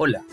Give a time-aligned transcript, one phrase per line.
[0.00, 0.24] Hola,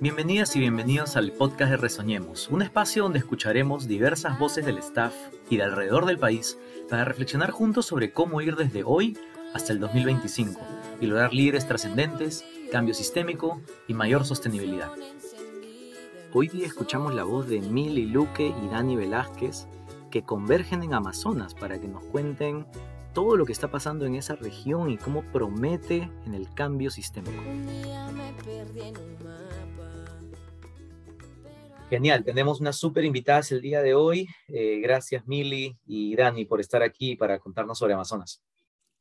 [0.00, 5.12] bienvenidas y bienvenidos al podcast de Resoñemos, un espacio donde escucharemos diversas voces del staff
[5.50, 6.56] y de alrededor del país
[6.88, 9.18] para reflexionar juntos sobre cómo ir desde hoy
[9.52, 10.58] hasta el 2025
[11.02, 14.90] y lograr líderes trascendentes, cambio sistémico y mayor sostenibilidad.
[16.32, 19.66] Hoy día escuchamos la voz de Mili Luque y Dani Velázquez
[20.10, 22.64] que convergen en Amazonas para que nos cuenten
[23.12, 27.42] todo lo que está pasando en esa región y cómo promete en el cambio sistémico.
[31.88, 34.28] Genial, tenemos unas súper invitadas el día de hoy.
[34.46, 38.42] Eh, gracias Mili y Dani por estar aquí para contarnos sobre Amazonas.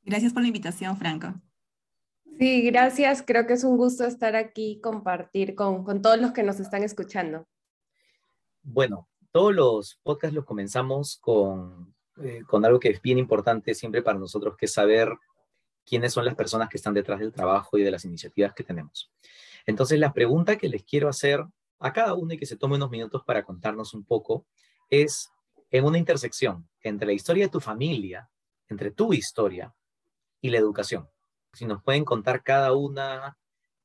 [0.03, 1.35] Gracias por la invitación, Franco.
[2.39, 3.21] Sí, gracias.
[3.21, 6.83] Creo que es un gusto estar aquí, compartir con, con todos los que nos están
[6.83, 7.45] escuchando.
[8.63, 14.01] Bueno, todos los podcasts los comenzamos con, eh, con algo que es bien importante siempre
[14.01, 15.11] para nosotros, que es saber
[15.85, 19.11] quiénes son las personas que están detrás del trabajo y de las iniciativas que tenemos.
[19.65, 21.43] Entonces, la pregunta que les quiero hacer
[21.79, 24.45] a cada uno y que se tome unos minutos para contarnos un poco
[24.89, 25.31] es
[25.71, 28.29] en una intersección entre la historia de tu familia,
[28.67, 29.73] entre tu historia
[30.41, 31.09] y la educación.
[31.53, 33.37] Si nos pueden contar cada una,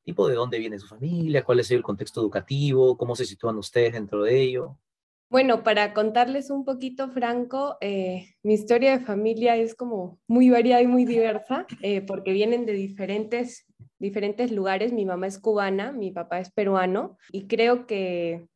[0.04, 3.94] tipo de dónde viene su familia, cuál es el contexto educativo, cómo se sitúan ustedes
[3.94, 4.78] dentro de ello.
[5.30, 10.82] Bueno, para contarles un poquito, Franco, eh, mi historia de familia es como muy variada
[10.82, 13.66] y muy diversa, eh, porque vienen de diferentes,
[13.98, 14.92] diferentes lugares.
[14.92, 18.46] Mi mamá es cubana, mi papá es peruano, y creo que,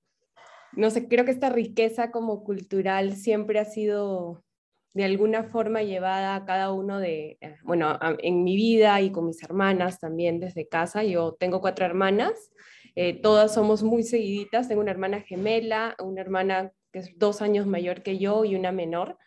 [0.73, 4.45] no sé, creo que esta riqueza como cultural siempre ha sido
[4.95, 9.27] de alguna forma llevada a cada uno de, eh, bueno, en mi vida y con
[9.27, 11.05] mis hermanas también desde casa.
[11.05, 12.51] Yo tengo cuatro hermanas
[12.94, 14.69] eh, todas somos muy seguiditas.
[14.69, 18.72] Tengo una hermana gemela, una hermana que es dos años mayor que yo y una
[18.72, 19.19] menor.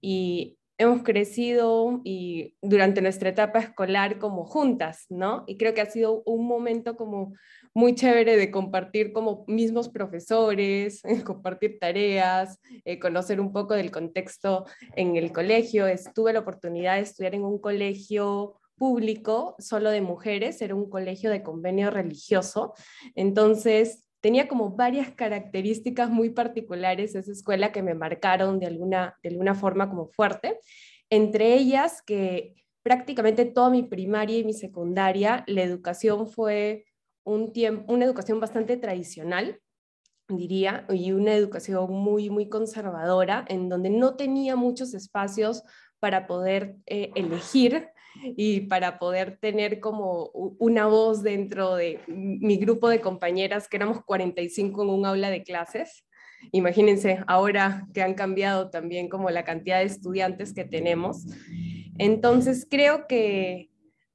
[0.00, 5.44] Y hemos crecido y durante nuestra etapa escolar como juntas, ¿no?
[5.46, 7.34] Y creo que ha sido un momento como
[7.74, 14.64] muy chévere de compartir como mismos profesores, compartir tareas, eh, conocer un poco del contexto
[14.96, 15.86] en el colegio.
[16.14, 21.30] Tuve la oportunidad de estudiar en un colegio público solo de mujeres, era un colegio
[21.30, 22.74] de convenio religioso.
[23.14, 29.28] Entonces, tenía como varias características muy particulares esa escuela que me marcaron de alguna, de
[29.30, 30.58] alguna forma como fuerte.
[31.10, 36.84] Entre ellas que prácticamente toda mi primaria y mi secundaria, la educación fue
[37.24, 39.60] un tiempo, una educación bastante tradicional,
[40.28, 45.62] diría, y una educación muy, muy conservadora, en donde no tenía muchos espacios
[45.98, 47.88] para poder eh, elegir
[48.36, 54.04] y para poder tener como una voz dentro de mi grupo de compañeras, que éramos
[54.04, 56.04] 45 en un aula de clases.
[56.52, 61.26] Imagínense ahora que han cambiado también como la cantidad de estudiantes que tenemos.
[61.98, 63.70] Entonces creo que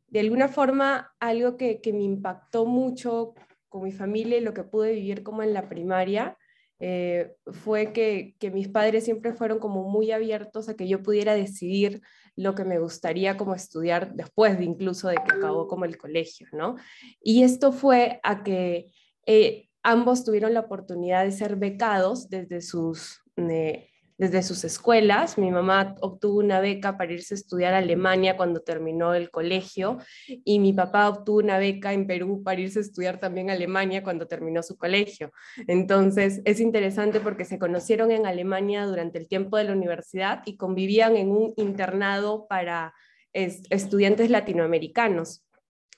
[0.08, 3.34] de alguna forma algo que, que me impactó mucho
[3.70, 6.38] con mi familia y lo que pude vivir como en la primaria
[6.80, 11.36] eh, fue que, que, mis padres siempre fueron como muy abiertos a que yo pudiera
[11.36, 12.02] decidir
[12.40, 16.48] lo que me gustaría como estudiar después de incluso de que acabó como el colegio,
[16.54, 16.78] ¿no?
[17.22, 18.94] Y esto fue a que
[19.26, 23.90] eh, ambos tuvieron la oportunidad de ser becados desde sus eh,
[24.20, 25.38] desde sus escuelas.
[25.38, 29.98] Mi mamá obtuvo una beca para irse a estudiar a Alemania cuando terminó el colegio
[30.28, 34.04] y mi papá obtuvo una beca en Perú para irse a estudiar también a Alemania
[34.04, 35.32] cuando terminó su colegio.
[35.68, 40.58] Entonces es interesante porque se conocieron en Alemania durante el tiempo de la universidad y
[40.58, 42.94] convivían en un internado para
[43.32, 45.46] estudiantes latinoamericanos.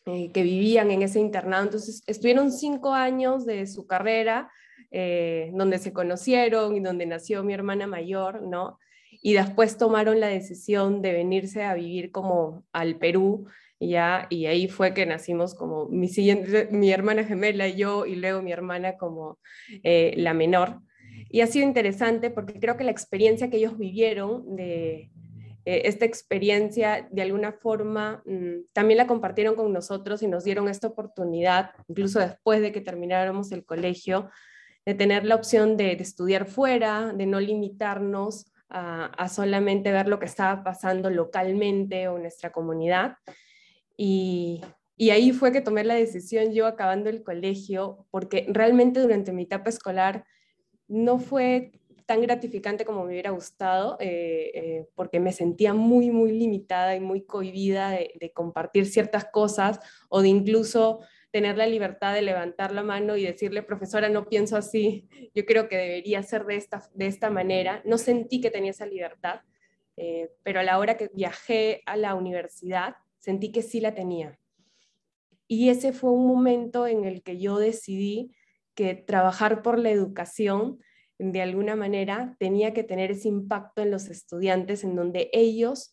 [0.07, 1.63] Eh, que vivían en ese internado.
[1.63, 4.49] Entonces, estuvieron cinco años de su carrera
[4.91, 8.77] eh, donde se conocieron y donde nació mi hermana mayor, ¿no?
[9.21, 13.47] Y después tomaron la decisión de venirse a vivir como al Perú,
[13.79, 18.15] ya, y ahí fue que nacimos como mi, siguiente, mi hermana gemela y yo, y
[18.15, 19.39] luego mi hermana como
[19.83, 20.81] eh, la menor.
[21.29, 25.09] Y ha sido interesante porque creo que la experiencia que ellos vivieron de,
[25.65, 30.67] eh, esta experiencia de alguna forma mm, también la compartieron con nosotros y nos dieron
[30.67, 34.29] esta oportunidad, incluso después de que termináramos el colegio,
[34.85, 40.25] de tener la opción de, estudiar fuera, de no limitarnos a, solamente ver lo que
[40.25, 43.17] estaba pasando localmente o en nuestra comunidad.
[43.97, 44.61] Y,
[44.95, 49.43] y ahí fue que tomé la decisión yo acabando el colegio, porque realmente durante mi
[49.43, 50.25] etapa escolar
[50.87, 51.71] no fue
[52.05, 56.99] tan gratificante como me hubiera gustado, eh, eh, porque me sentía muy, muy limitada y
[56.99, 59.79] muy cohibida de, de, compartir ciertas cosas
[60.09, 60.99] o de incluso
[61.31, 65.69] tener la libertad de levantar la mano y decirle, profesora, no pienso así, yo creo
[65.69, 67.81] que debería ser de esta, de esta manera.
[67.85, 69.41] No sentí que tenía esa libertad,
[69.97, 74.37] eh, pero a la hora que viajé a la universidad, sentí que sí la tenía.
[75.47, 78.35] Y ese fue un momento en el que yo decidí
[78.73, 80.79] que trabajar por la educación
[81.21, 85.91] de alguna manera tenía que tener ese impacto en los estudiantes, en donde ellos,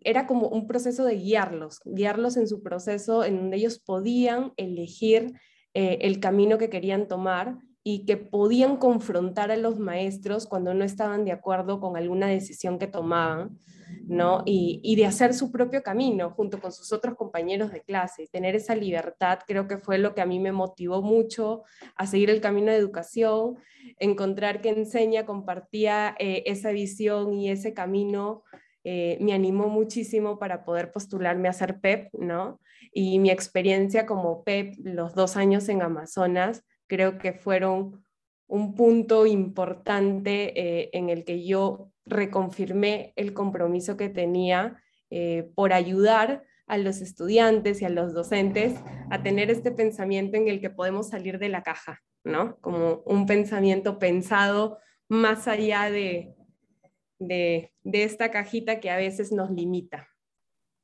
[0.00, 5.34] era como un proceso de guiarlos, guiarlos en su proceso, en donde ellos podían elegir
[5.74, 10.84] eh, el camino que querían tomar y que podían confrontar a los maestros cuando no
[10.84, 13.58] estaban de acuerdo con alguna decisión que tomaban,
[14.06, 14.42] ¿no?
[14.44, 18.28] Y, de hacer su propio camino junto con sus otros compañeros de clase.
[18.30, 21.62] Tener esa libertad creo que fue lo que a mí me motivó mucho
[21.96, 23.56] a seguir el camino de educación,
[23.98, 28.42] encontrar que Enseña compartía eh, esa visión y ese camino.
[28.90, 32.58] Eh, me animó muchísimo para poder postularme a ser PEP, ¿no?
[32.90, 38.02] Y mi experiencia como PEP, los dos años en Amazonas, creo que fueron
[38.46, 45.74] un punto importante eh, en el que yo reconfirmé el compromiso que tenía eh, por
[45.74, 48.72] ayudar a los estudiantes y a los docentes
[49.10, 52.56] a tener este pensamiento en el que podemos salir de la caja, ¿no?
[52.62, 54.78] Como un pensamiento pensado
[55.10, 56.37] más allá de,
[57.18, 60.08] de, de esta cajita que a veces nos limita.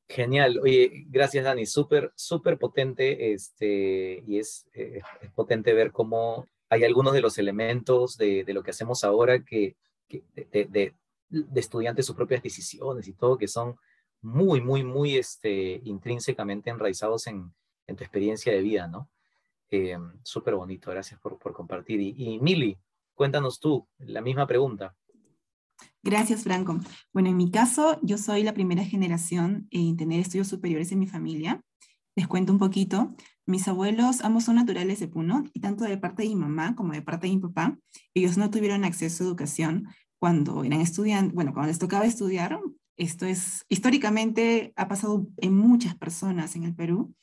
[0.09, 6.47] Genial, oye, gracias Dani, súper, súper potente, este, y es, eh, es, potente ver cómo
[6.69, 9.77] hay algunos de los elementos de, de lo que hacemos ahora que,
[10.07, 10.95] que de, de,
[11.31, 13.77] de, estudiantes, sus propias decisiones y todo, que son
[14.21, 17.55] muy, muy, muy este, intrínsecamente enraizados en,
[17.87, 19.11] en tu experiencia de vida, ¿no?
[19.71, 22.01] Eh, súper bonito, gracias por, por compartir.
[22.01, 22.79] Y, y Mili,
[23.15, 24.95] cuéntanos tú, la misma pregunta.
[26.03, 26.79] Gracias, Franco.
[27.13, 31.07] Bueno, en mi caso, yo soy la primera generación en tener estudios superiores en mi
[31.07, 31.63] familia.
[32.17, 33.15] Les cuento un poquito.
[33.47, 36.93] Mis abuelos, ambos son naturales de Puno, y tanto de parte de mi mamá como
[36.93, 37.79] de parte de mi papá,
[38.15, 39.89] ellos no tuvieron acceso a educación
[40.19, 42.59] cuando eran estudiantes, bueno, cuando les tocaba estudiar.
[42.97, 47.15] Esto es, históricamente ha pasado en muchas personas en el Perú,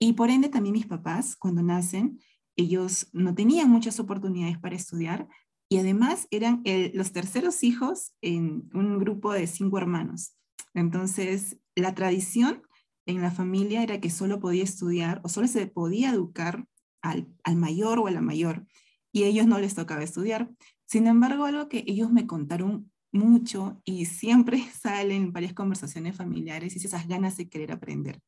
[0.00, 2.18] y por ende también mis papás, cuando nacen,
[2.56, 5.28] ellos no tenían muchas oportunidades para estudiar,
[5.70, 6.62] y además eran
[6.94, 10.34] los terceros hijos en un grupo de cinco hermanos.
[10.74, 12.62] Entonces, la tradición
[13.06, 16.66] en la familia era que solo podía estudiar o solo se podía educar
[17.02, 18.66] al, al mayor o a la mayor,
[19.12, 20.50] y a ellos no les tocaba estudiar.
[20.86, 26.84] Sin embargo, algo que ellos me contaron mucho y siempre salen varias conversaciones familiares es
[26.84, 28.20] esas ganas de querer aprender.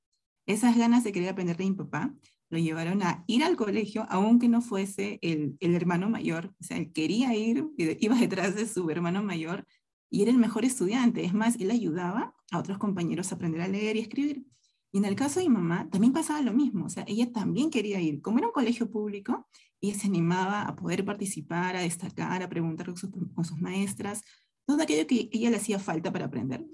[0.46, 2.14] Esas ganas de querer aprender de mi papá
[2.52, 6.76] lo llevaron a ir al colegio, aunque no fuese el, el hermano mayor, o sea,
[6.76, 9.66] él quería ir, iba detrás de su hermano mayor
[10.10, 11.24] y era el mejor estudiante.
[11.24, 14.44] Es más, él ayudaba a otros compañeros a aprender a leer y escribir.
[14.92, 17.70] Y en el caso de mi mamá, también pasaba lo mismo, o sea, ella también
[17.70, 18.20] quería ir.
[18.20, 19.48] Como era un colegio público,
[19.80, 24.22] ella se animaba a poder participar, a destacar, a preguntar con sus, con sus maestras,
[24.66, 26.66] todo aquello que ella le hacía falta para aprender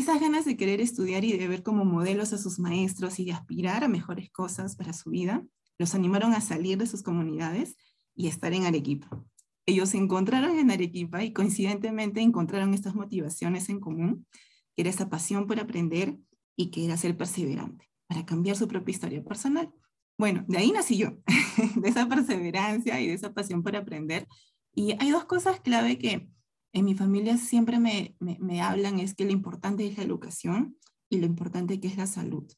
[0.00, 3.32] esas ganas de querer estudiar y de ver como modelos a sus maestros y de
[3.32, 5.44] aspirar a mejores cosas para su vida,
[5.78, 7.76] los animaron a salir de sus comunidades
[8.14, 9.24] y estar en Arequipa.
[9.66, 14.26] Ellos se encontraron en Arequipa y coincidentemente encontraron estas motivaciones en común,
[14.74, 16.18] que era esa pasión por aprender
[16.56, 19.72] y que era ser perseverante, para cambiar su propia historia personal.
[20.18, 21.18] Bueno, de ahí nací yo,
[21.76, 24.26] de esa perseverancia y de esa pasión por aprender.
[24.74, 26.28] Y hay dos cosas clave que
[26.72, 30.76] en mi familia siempre me, me, hablan es que lo importante es la educación
[31.08, 32.50] y lo importante que es la salud.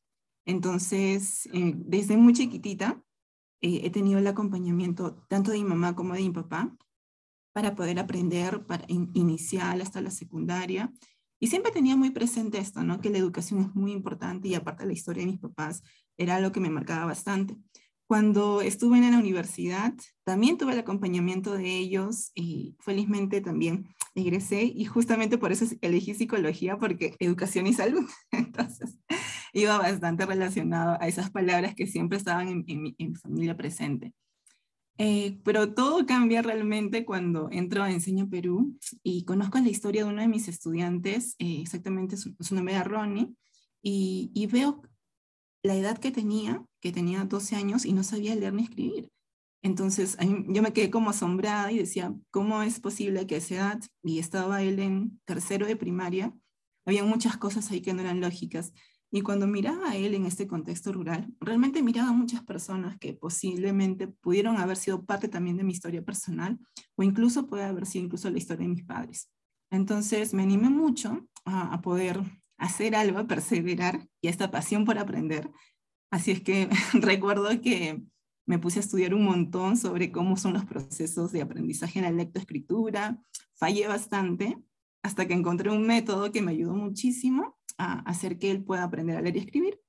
[0.45, 3.03] Entonces, eh, desde muy chiquitita
[3.61, 6.77] eh, he tenido el acompañamiento tanto de mi mamá como de mi papá
[7.53, 10.93] para poder aprender para inicial hasta la secundaria.
[11.39, 13.01] Y siempre tenía muy presente esto, ¿no?
[13.01, 15.83] Que la educación es muy importante y aparte la historia de mis papás
[16.17, 17.57] era algo que me marcaba bastante.
[18.13, 24.65] Cuando estuve en la universidad, también tuve el acompañamiento de ellos y felizmente también egresé
[24.65, 28.05] y justamente por eso elegí psicología porque educación y salud.
[28.31, 28.99] Entonces,
[29.55, 33.57] iba bastante relacionado a esas palabras que siempre estaban en, en, mi, en mi, familia
[33.57, 34.13] presente.
[34.99, 40.11] Eh, pero todo cambia realmente cuando entro a Enseño Perú y conozco la historia de
[40.11, 43.33] uno de mis estudiantes, eh, exactamente su, su, nombre era Ronnie,
[43.81, 44.83] y, y veo
[45.63, 49.09] la edad que tenía, que tenía 12 años y no sabía leer ni escribir.
[49.63, 50.17] Entonces
[50.49, 54.19] yo me quedé como asombrada y decía, ¿cómo es posible que a esa edad, y
[54.19, 56.35] estaba él en tercero de primaria,
[56.85, 58.73] había muchas cosas ahí que no eran lógicas.
[59.13, 63.13] Y cuando miraba a él en este contexto rural, realmente miraba a muchas personas que
[63.13, 66.59] posiblemente pudieron haber sido parte también de mi historia personal
[66.97, 69.31] o incluso puede haber sido incluso la historia de mis padres.
[69.71, 72.25] Entonces me animé mucho a, a poder
[72.63, 75.51] hacer algo, perseverar y esta pasión por aprender.
[76.11, 78.03] Así es que recuerdo que
[78.47, 82.13] me puse a estudiar un montón sobre cómo son los procesos de aprendizaje en la
[82.13, 83.21] lectoescritura.
[83.55, 84.57] Fallé bastante
[85.03, 89.17] hasta que encontré un método que me ayudó muchísimo a hacer que él pueda aprender
[89.17, 89.81] a leer y escribir.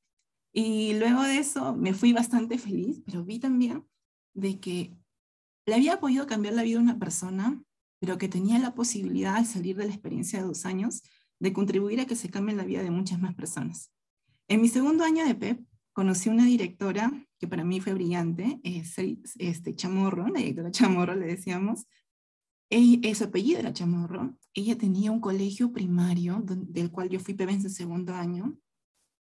[0.51, 3.85] Y luego de eso me fui bastante feliz, pero vi también
[4.33, 4.97] de que
[5.67, 7.63] le había podido cambiar la vida a una persona,
[7.99, 11.03] pero que tenía la posibilidad al salir de la experiencia de dos años
[11.39, 13.91] de contribuir a que se cambie la vida de muchas más personas.
[14.47, 18.95] En mi segundo año de PEP, conocí una directora que para mí fue brillante, es
[19.37, 21.85] este, Chamorro, la directora Chamorro le decíamos,
[22.69, 27.49] ella, su apellido era Chamorro, ella tenía un colegio primario del cual yo fui PEP
[27.49, 28.57] en su segundo año,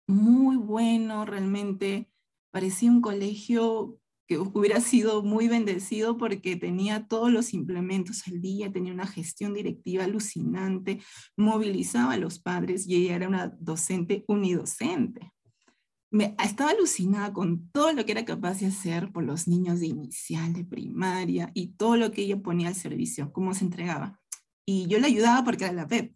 [0.08, 2.10] muy bueno realmente,
[2.52, 8.72] parecía un colegio que hubiera sido muy bendecido porque tenía todos los implementos al día,
[8.72, 11.00] tenía una gestión directiva alucinante,
[11.38, 15.32] movilizaba a los padres y ella era una docente unidocente.
[16.12, 19.88] Me, estaba alucinada con todo lo que era capaz de hacer por los niños de
[19.88, 24.20] inicial, de primaria y todo lo que ella ponía al servicio, cómo se entregaba.
[24.66, 26.14] Y yo le ayudaba porque era la PEP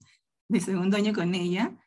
[0.49, 1.77] de segundo año con ella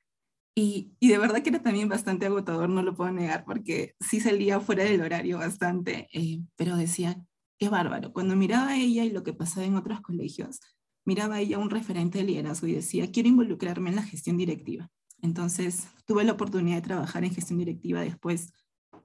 [0.57, 4.61] y, de verdad que era también bastante agotador, no lo puedo negar, porque sí salía
[4.61, 7.25] fuera del horario bastante, eh, pero decía,
[7.59, 8.13] qué bárbaro.
[8.13, 10.61] Cuando miraba a ella y lo que pasaba en otros colegios,
[11.05, 14.91] miraba a ella un referente de liderazgo y decía, quiero involucrarme en la gestión directiva.
[15.23, 18.53] Entonces tuve la oportunidad de trabajar en gestión directiva después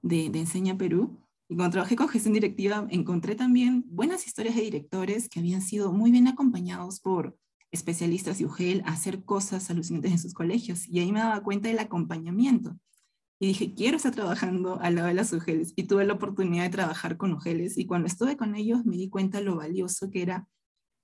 [0.02, 1.18] de, de Enseña Perú.
[1.48, 5.92] Y cuando trabajé con gestión directiva, encontré también buenas historias de directores que habían sido
[5.92, 7.36] muy bien acompañados por
[7.72, 10.88] especialistas y UGEL a hacer cosas alucinantes en sus colegios.
[10.88, 12.76] Y ahí me daba cuenta del acompañamiento.
[13.38, 15.72] Y dije, quiero estar trabajando al lado de las UGELs.
[15.76, 17.78] Y tuve la oportunidad de trabajar con UGELs.
[17.78, 20.48] Y cuando estuve con ellos me di cuenta lo valioso que era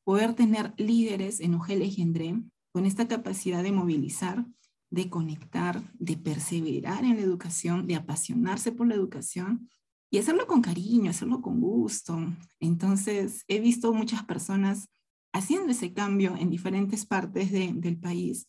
[0.04, 4.44] poder tener líderes en UGELs y en con esta capacidad de movilizar,
[4.90, 9.70] de conectar, de perseverar en la educación, de apasionarse por la educación
[10.10, 12.18] y hacerlo con cariño, hacerlo con gusto.
[12.60, 14.88] Entonces, he visto muchas personas
[15.36, 18.46] haciendo ese cambio en diferentes partes del país.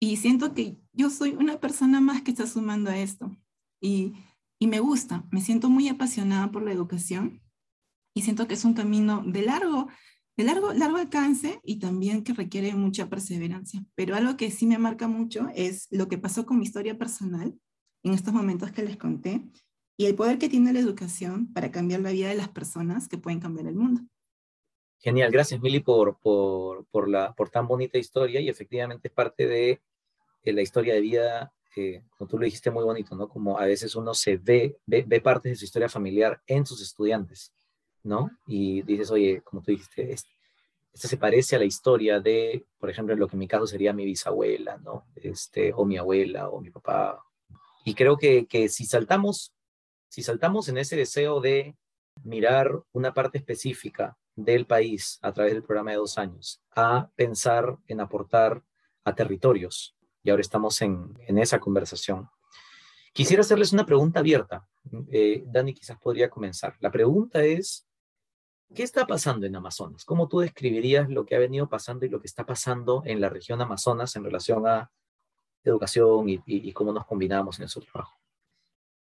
[0.00, 3.36] Y siento que yo soy una persona más que está sumando a esto.
[3.80, 4.12] Y,
[4.60, 7.40] y me gusta, me siento muy apasionada por la educación
[8.14, 9.88] y siento que es un camino de largo,
[10.36, 13.84] de largo, largo alcance y también que requiere mucha perseverancia.
[13.94, 17.56] Pero algo que sí me marca mucho es lo que pasó con mi historia personal
[18.02, 19.48] en estos momentos que les conté
[19.96, 23.18] y el poder que tiene la educación para cambiar la vida de las personas que
[23.18, 24.02] pueden cambiar el mundo.
[25.00, 29.46] Genial, gracias Mili por, por, por, la, por tan bonita historia y efectivamente es parte
[29.46, 29.80] de,
[30.44, 33.28] la historia de vida, eh, como tú lo dijiste muy bonito, ¿no?
[33.28, 36.82] Como a veces uno se ve, ve, ve, partes de su historia familiar en sus
[36.82, 37.52] estudiantes,
[38.02, 38.30] ¿no?
[38.46, 40.28] Y dices, oye, como tú dijiste, esto,
[40.94, 44.04] se parece a la historia de, por ejemplo, lo que en mi caso sería mi
[44.04, 45.04] bisabuela, ¿no?
[45.14, 47.22] Este, o mi abuela, o mi papá.
[47.84, 49.52] Y creo que, que si saltamos,
[50.08, 51.76] si saltamos en ese deseo de
[52.24, 57.76] mirar una parte específica del país a través del programa de dos años a pensar
[57.88, 58.62] en aportar
[59.02, 59.96] a territorios.
[60.22, 62.28] Y ahora estamos en, esa conversación.
[63.12, 64.68] Quisiera hacerles una pregunta abierta.
[65.10, 66.76] Eh, Dani quizás podría comenzar.
[66.78, 67.88] La pregunta es,
[68.72, 70.04] ¿qué está pasando en Amazonas?
[70.04, 73.30] ¿Cómo tú describirías lo que ha venido pasando y lo que está pasando en la
[73.30, 74.92] región Amazonas en relación a
[75.64, 78.16] educación y, y cómo nos combinamos en ese trabajo?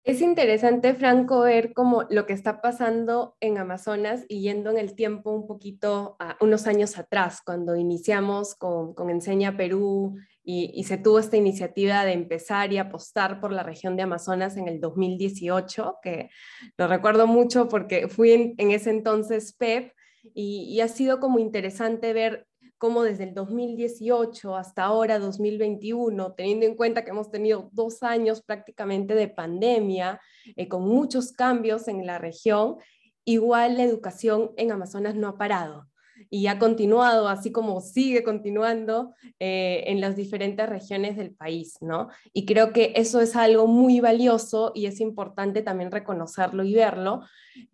[0.04, 4.94] Es interesante, Franco, ver cómo lo que está pasando en Amazonas y yendo en el
[4.94, 10.98] tiempo un poquito a unos años atrás, cuando iniciamos con, con Enseña Perú y, se
[10.98, 15.96] tuvo esta iniciativa de empezar y apostar por la región de Amazonas en el 2018,
[16.02, 16.28] que
[16.76, 19.90] lo recuerdo mucho porque fui en, ese entonces PEP
[20.34, 22.46] y, y ha sido como interesante ver
[22.84, 28.42] cómo desde el 2018 hasta ahora, 2021, teniendo en cuenta que hemos tenido dos años
[28.42, 30.20] prácticamente de pandemia,
[30.54, 32.76] eh, con muchos cambios en la región,
[33.24, 35.86] igual la educación en Amazonas no ha parado
[36.34, 42.08] y ha continuado, así como sigue continuando eh, en las diferentes regiones del país, ¿no?
[42.32, 47.20] Y creo que eso es algo muy valioso y es importante también reconocerlo y verlo,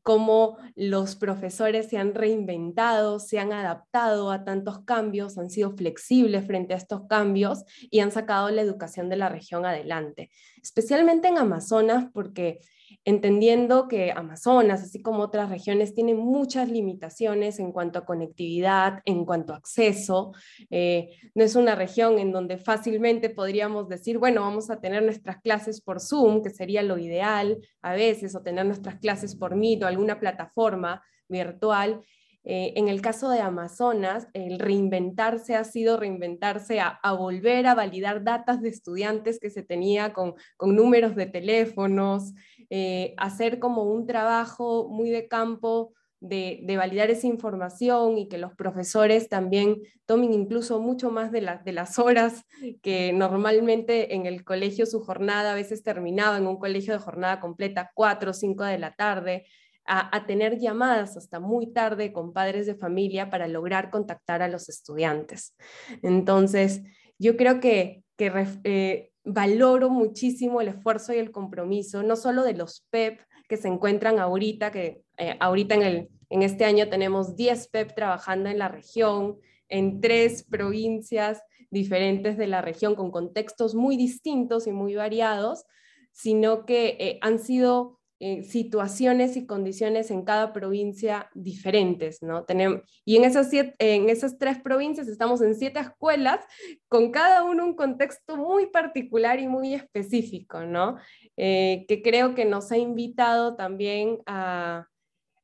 [0.02, 6.46] cómo los profesores se han reinventado, se han adaptado a tantos cambios, han sido flexibles
[6.46, 10.28] frente a estos cambios y han sacado la educación de la región adelante,
[10.62, 12.58] especialmente en Amazonas, porque
[13.04, 19.24] entendiendo que Amazonas, así como otras regiones, tienen muchas limitaciones en cuanto a conectividad, en
[19.24, 20.32] cuanto a acceso.
[20.70, 25.40] Eh, no es una región en donde fácilmente podríamos decir, bueno, vamos a tener nuestras
[25.40, 29.82] clases por Zoom, que sería lo ideal a veces, o tener nuestras clases por Meet
[29.82, 32.02] o alguna plataforma virtual.
[32.44, 38.24] Eh, en el caso de Amazonas, el reinventarse ha sido reinventarse a, volver a validar
[38.24, 42.32] datos de estudiantes que se tenía con, números de teléfonos,
[42.70, 48.54] eh, hacer como un trabajo muy de campo de, validar esa información y que los
[48.54, 52.44] profesores también tomen incluso mucho más de, de las horas
[52.82, 57.40] que normalmente en el colegio su jornada a veces terminaba en un colegio de jornada
[57.40, 59.46] completa, 4 o 5 de la tarde,
[59.92, 64.68] a, tener llamadas hasta muy tarde con padres de familia para lograr contactar a los
[64.68, 65.56] estudiantes.
[66.02, 66.82] Entonces,
[67.18, 72.86] yo creo que, eh, valoro muchísimo el esfuerzo y el compromiso, no solo de los
[72.90, 77.68] PEP que se encuentran ahorita, que eh, ahorita en, el, en este año tenemos 10
[77.68, 83.96] PEP trabajando en la región, en tres provincias diferentes de la región, con contextos muy
[83.96, 85.64] distintos y muy variados,
[86.12, 92.44] sino que eh, han sido eh, situaciones y condiciones en cada provincia diferentes, ¿no?
[92.44, 96.44] Tenemos, y en esas, en esas tres provincias estamos en siete escuelas,
[96.88, 100.98] con cada uno un contexto muy particular y muy específico, ¿no?
[101.38, 104.86] Eh, que creo que nos ha invitado también a,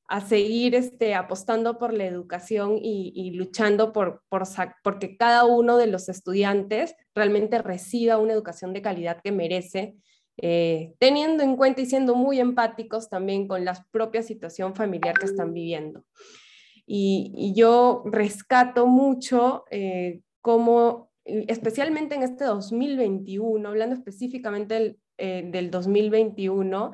[0.09, 4.43] a seguir este, apostando por la educación y, y luchando por, por,
[4.85, 9.97] porque cada uno de los estudiantes realmente reciba una educación de calidad que merece
[10.39, 15.27] eh, teniendo en cuenta y siendo muy empáticos también con la propia situación familiar que
[15.27, 16.05] están viviendo.
[16.87, 25.71] Y, yo rescato mucho eh, cómo, especialmente en este 2021, hablando específicamente del, eh, del
[25.71, 26.93] 2021,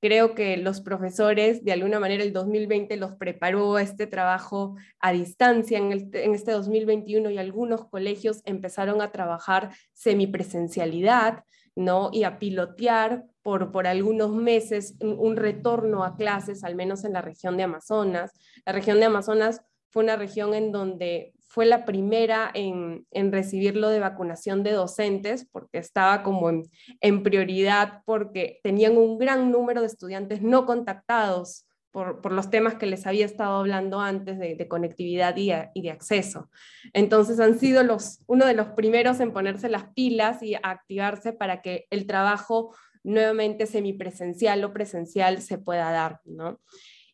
[0.00, 5.12] creo que los profesores, de alguna manera, el 2020 los preparó a este trabajo a
[5.12, 12.10] distancia en, en, este 2021 y algunos colegios empezaron a trabajar semipresencialidad, ¿no?
[12.12, 17.22] Y a pilotear por, por algunos meses un, retorno a clases, al menos en la
[17.22, 18.32] región de Amazonas.
[18.64, 23.90] La región de Amazonas fue una región en donde fue la primera en, en recibirlo
[23.90, 26.62] de vacunación de docentes, porque estaba como en,
[27.00, 32.86] en, prioridad, porque tenían un gran número de estudiantes no contactados por, los temas que
[32.86, 36.50] les había estado hablando antes de, conectividad y, de acceso.
[36.94, 41.60] Entonces han sido los, uno de los primeros en ponerse las pilas y activarse para
[41.60, 42.74] que el trabajo
[43.04, 46.60] nuevamente semipresencial o presencial se pueda dar, ¿no?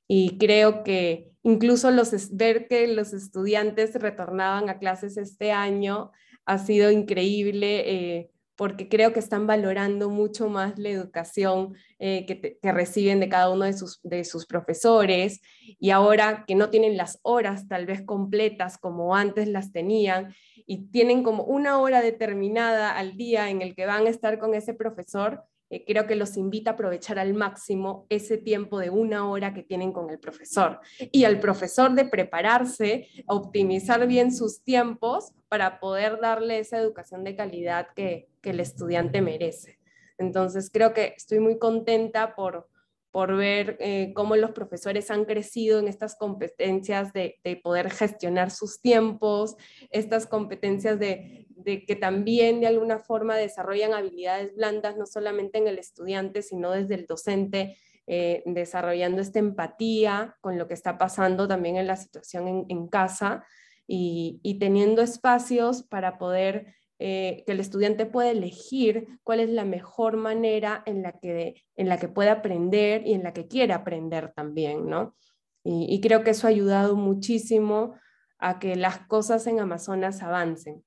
[0.07, 6.12] Y creo que incluso los, ver que los estudiantes retornaban a clases este año
[6.47, 7.83] ha sido increíble.
[7.87, 13.51] Eh, porque creo que están valorando mucho más la educación eh, que, reciben de cada
[13.51, 15.40] uno de sus, de sus profesores
[15.79, 20.35] y ahora que no tienen las horas tal vez completas como antes las tenían
[20.66, 24.55] y tienen como una hora determinada al día en el que van a estar con
[24.55, 29.31] ese profesor, eh, creo que los invita a aprovechar al máximo ese tiempo de una
[29.31, 30.81] hora que tienen con el profesor.
[31.12, 37.37] Y al profesor de prepararse, optimizar bien sus tiempos para poder darle esa educación de
[37.37, 39.79] calidad que, que el estudiante merece.
[40.18, 42.68] Entonces, creo que estoy muy contenta por,
[43.11, 48.51] por ver eh, cómo los profesores han crecido en estas competencias de, de poder gestionar
[48.51, 49.57] sus tiempos,
[49.90, 55.68] estas competencias de, de, que también de alguna forma desarrollan habilidades blandas, no solamente en
[55.68, 57.77] el estudiante, sino desde el docente,
[58.11, 62.88] eh, desarrollando esta empatía con lo que está pasando también en la situación en, en
[62.88, 63.44] casa
[63.87, 69.65] y, y, teniendo espacios para poder eh, que el estudiante puede elegir cuál es la
[69.65, 73.73] mejor manera en la que, en la que puede aprender y en la que quiere
[73.73, 75.15] aprender también, ¿no?
[75.63, 77.95] Y, creo que eso ha ayudado muchísimo
[78.39, 80.83] a que las cosas en Amazonas avancen.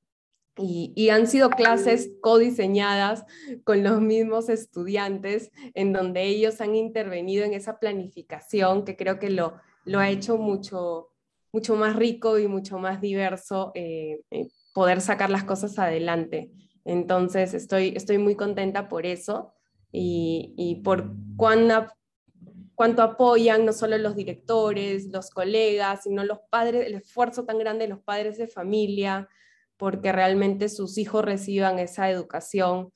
[0.58, 3.24] Y, y, han sido clases codiseñadas
[3.63, 9.30] con los mismos estudiantes, en donde ellos han intervenido en esa planificación que creo que
[9.30, 9.54] lo,
[9.86, 11.10] lo ha hecho mucho,
[11.54, 16.51] mucho más rico y mucho más diverso eh, eh poder sacar las cosas adelante.
[16.86, 19.53] Entonces, estoy, estoy muy contenta por eso
[19.91, 26.95] y, y por cuánto apoyan no solo los directores, los colegas, sino los padres, el
[26.95, 29.29] esfuerzo tan grande de los padres de familia,
[29.77, 32.91] porque realmente sus hijos reciban esa educación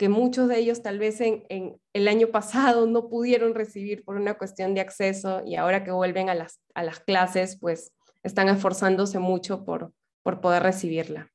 [0.00, 4.16] que muchos de ellos tal vez en, en, el año pasado no pudieron recibir por
[4.16, 8.48] una cuestión de acceso y ahora que vuelven a las, a las clases, pues están
[8.48, 11.30] esforzándose mucho por, por poder recibirla.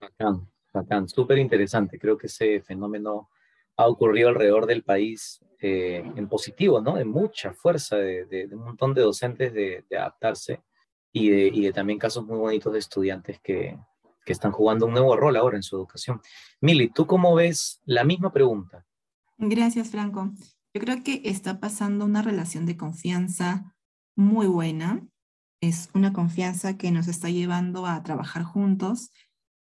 [0.00, 1.98] Bacán, bacán, súper interesante.
[1.98, 3.30] Creo que ese fenómeno
[3.76, 6.96] ha ocurrido alrededor del país eh, en positivo, ¿no?
[6.96, 10.62] De mucha fuerza, de, un montón de docentes de, adaptarse
[11.12, 13.78] y de, y de, también casos muy bonitos de estudiantes que,
[14.26, 16.20] que están jugando un nuevo rol ahora en su educación.
[16.60, 18.84] Mili, ¿tú cómo ves la misma pregunta?
[19.38, 20.32] Gracias, Franco.
[20.74, 23.74] Yo creo que está pasando una relación de confianza
[24.14, 25.06] muy buena
[25.60, 29.10] es una confianza que nos está llevando a trabajar juntos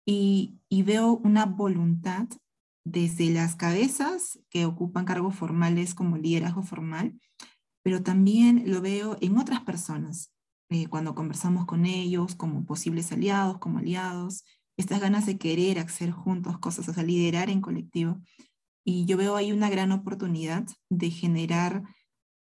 [0.07, 2.27] y, veo una voluntad
[2.85, 7.15] desde las cabezas que ocupan cargos formales como liderazgo formal
[7.83, 10.33] pero también lo veo en otras personas,
[10.71, 14.45] eh, cuando conversamos con ellos como posibles aliados, como aliados,
[14.77, 18.21] estas ganas de querer hacer juntos cosas, o sea, liderar en colectivo.
[18.85, 21.83] Y yo veo ahí una gran oportunidad de generar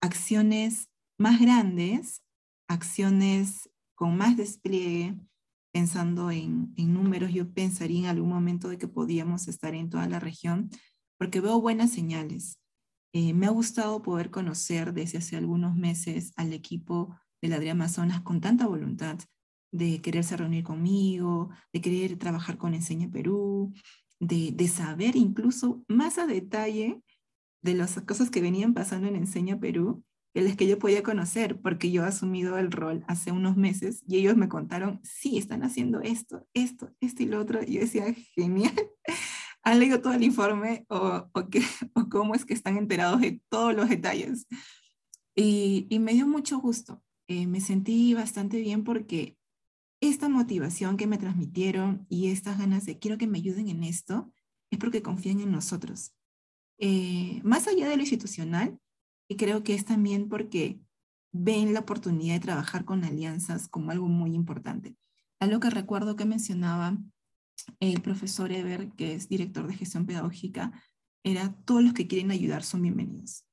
[0.03, 2.23] acciones más grandes,
[2.69, 5.17] acciones con más despliegue,
[5.73, 10.21] pensando en, números, yo pensaría en algún momento de que podíamos estar en toda la
[10.21, 10.71] región,
[11.19, 12.61] porque veo buenas señales.
[13.13, 18.21] Eh, me ha gustado poder conocer desde hace algunos meses al equipo de la Amazonas
[18.21, 19.19] con tanta voluntad
[19.73, 23.73] de quererse reunir conmigo, de querer trabajar con Enseña Perú,
[24.21, 27.03] de, de saber incluso más a detalle
[27.63, 31.61] de las cosas que venían pasando en Enseña Perú que las que yo podía conocer,
[31.61, 35.63] porque yo he asumido el rol hace unos meses y ellos me contaron, sí, están
[35.63, 37.61] haciendo esto, esto, esto y lo otro.
[37.63, 38.75] Y yo decía, genial,
[39.63, 41.41] han leído todo el informe o, o,
[41.95, 44.47] o cómo es que están enterados de todos los detalles.
[45.35, 49.37] Y, y me dio mucho gusto, eh, me sentí bastante bien porque
[50.01, 54.33] esta motivación que me transmitieron y estas ganas de quiero que me ayuden en esto,
[54.71, 56.15] es porque confían en nosotros.
[56.79, 58.79] Eh, más allá de lo institucional,
[59.29, 60.81] y creo que es también porque
[61.33, 64.97] ven la oportunidad de trabajar con alianzas como algo muy importante.
[65.39, 66.97] Algo que recuerdo que mencionaba
[67.81, 70.73] el profesor Eber, que es director de gestión pedagógica,
[71.23, 73.45] era todos los que quieren ayudar son bienvenidos.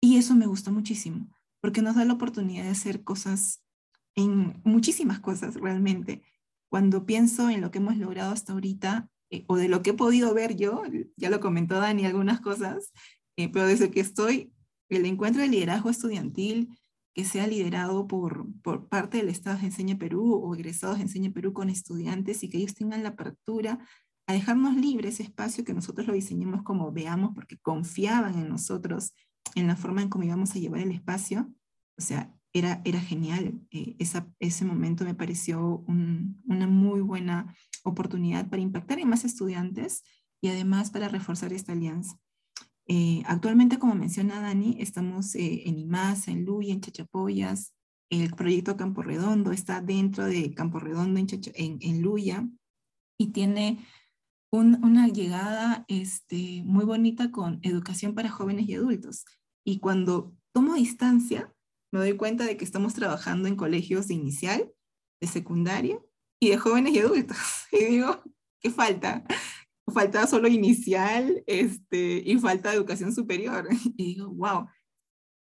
[0.00, 1.28] Y eso me gustó muchísimo,
[1.60, 3.62] porque nos da la oportunidad de hacer cosas
[4.16, 6.22] en muchísimas cosas realmente.
[6.68, 9.94] Cuando pienso en lo que hemos logrado hasta ahorita, eh, o de lo que he
[9.94, 10.82] podido ver yo,
[11.16, 12.92] ya lo comentó Dani algunas cosas,
[13.36, 14.52] eh, pero desde que estoy
[14.90, 16.68] el encuentro de liderazgo estudiantil
[17.14, 21.30] que sea liderado por, por parte del Estado de Enseña Perú o egresados de Enseña
[21.30, 23.78] Perú con estudiantes y que ellos tengan la apertura
[24.26, 29.12] a dejarnos libre ese espacio que nosotros lo diseñemos como veamos porque confiaban en nosotros
[29.56, 31.52] en la forma en cómo íbamos a llevar el espacio.
[31.98, 33.60] O sea, era, era genial.
[33.70, 33.96] Eh,
[34.38, 40.02] ese momento me pareció una muy buena oportunidad para impactar en más estudiantes
[40.40, 42.16] y además para reforzar esta alianza.
[42.92, 47.72] Eh, actualmente, como menciona Dani, estamos eh, en IMAS, en Luya, en Chachapoyas.
[48.10, 52.48] El proyecto Campo Redondo está dentro de Campo Redondo en, en, Luya
[53.16, 53.86] y tiene
[54.50, 59.24] una llegada este, muy bonita con educación para jóvenes y adultos.
[59.64, 61.54] Y cuando tomo distancia,
[61.92, 64.68] me doy cuenta de que estamos trabajando en colegios de inicial,
[65.20, 66.00] de secundaria
[66.40, 67.38] y de jóvenes y adultos.
[67.70, 68.20] Y digo,
[68.60, 69.24] ¿qué falta?
[69.86, 73.68] Falta solo inicial este, y falta educación superior.
[73.96, 74.66] Y digo, wow.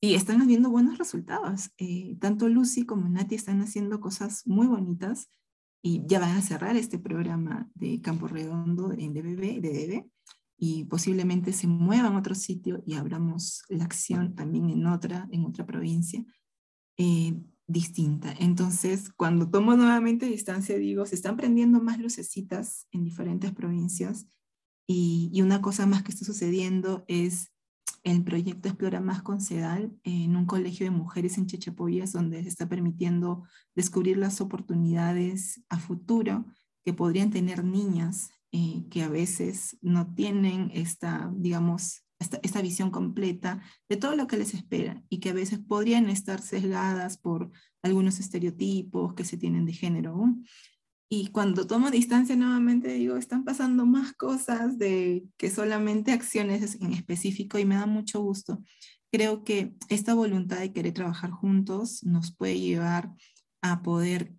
[0.01, 1.71] Y están habiendo buenos resultados.
[1.77, 5.29] Eh, tanto Lucy como Nati están haciendo cosas muy bonitas
[5.81, 10.05] y ya van a cerrar este programa de Campo Redondo en DBB, DDB
[10.57, 15.45] y posiblemente se muevan a otro sitio y abramos la acción también en otra, en
[15.45, 16.25] otra provincia
[16.97, 17.35] eh,
[17.67, 18.33] distinta.
[18.39, 24.27] Entonces, cuando tomo nuevamente distancia, digo, se están prendiendo más lucecitas en diferentes provincias
[24.87, 27.51] y, una cosa más que está sucediendo es
[28.03, 32.49] el proyecto Explora Más con CEDAL en un colegio de mujeres en Chechapoyas, donde se
[32.49, 33.43] está permitiendo
[33.75, 36.45] descubrir las oportunidades a futuro
[36.83, 43.61] que podrían tener niñas eh, que a veces no tienen esta, digamos, esta, visión completa
[43.89, 48.19] de todo lo que les espera y que a veces podrían estar sesgadas por algunos
[48.19, 50.35] estereotipos que se tienen de género.
[51.09, 56.93] Y cuando tomo distancia nuevamente digo, están pasando más cosas de que solamente acciones en
[56.93, 58.63] específico y me da mucho gusto.
[59.11, 63.13] Creo que esta voluntad de querer trabajar juntos nos puede llevar
[63.61, 64.33] a poder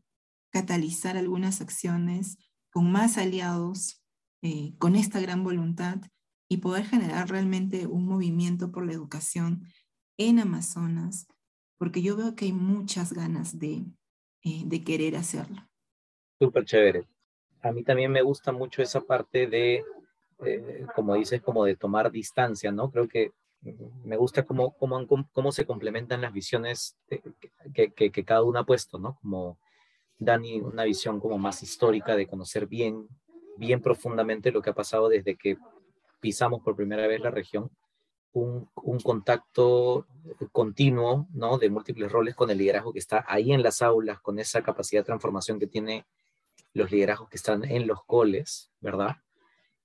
[0.50, 2.38] catalizar algunas acciones
[2.70, 4.02] con más aliados,
[4.42, 6.00] eh, con esta gran voluntad
[6.48, 9.64] y poder generar realmente un movimiento por la educación
[10.16, 11.26] en Amazonas,
[11.78, 13.84] porque yo veo que hay muchas ganas de,
[14.42, 15.56] eh, de querer hacerlo.
[16.38, 17.06] Súper chévere.
[17.62, 19.84] A mí también me gusta mucho esa parte de,
[20.44, 22.90] eh, como dices, como de tomar distancia, ¿no?
[22.90, 23.32] Creo que
[24.04, 28.64] me gusta cómo, cómo, cómo se complementan las visiones que, que, que, cada uno ha
[28.66, 29.18] puesto, ¿no?
[29.20, 29.58] Como
[30.18, 33.08] Dani, una visión como más histórica de conocer bien,
[33.56, 35.56] bien profundamente lo que ha pasado desde que
[36.26, 37.70] pisamos por primera vez la región,
[38.32, 40.08] un, un, contacto
[40.50, 41.56] continuo, ¿no?
[41.56, 45.02] De múltiples roles con el liderazgo que está ahí en las aulas, con esa capacidad
[45.02, 46.04] de transformación que tiene
[46.72, 49.18] los liderazgos que están en los coles, ¿verdad?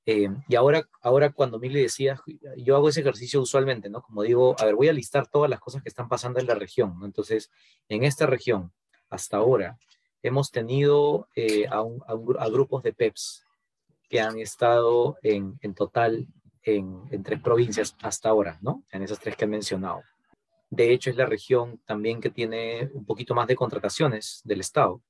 [0.07, 2.19] Eh, y ahora, ahora cuando Mili decía,
[2.57, 4.01] yo hago ese ejercicio usualmente, ¿no?
[4.01, 6.55] Como digo, a ver, voy a listar todas las cosas que están pasando en la
[6.55, 7.05] región, ¿no?
[7.05, 7.51] Entonces,
[7.87, 8.73] en esta región,
[9.11, 9.77] hasta ahora,
[10.23, 13.45] hemos tenido eh, a, a, grupos de PEPs
[14.11, 16.27] que han estado en, en total
[16.63, 18.83] en, en, tres provincias hasta ahora, ¿no?
[18.91, 20.03] En esas tres que he mencionado.
[20.69, 25.01] De hecho, es la región también que tiene un poquito más de contrataciones del Estado.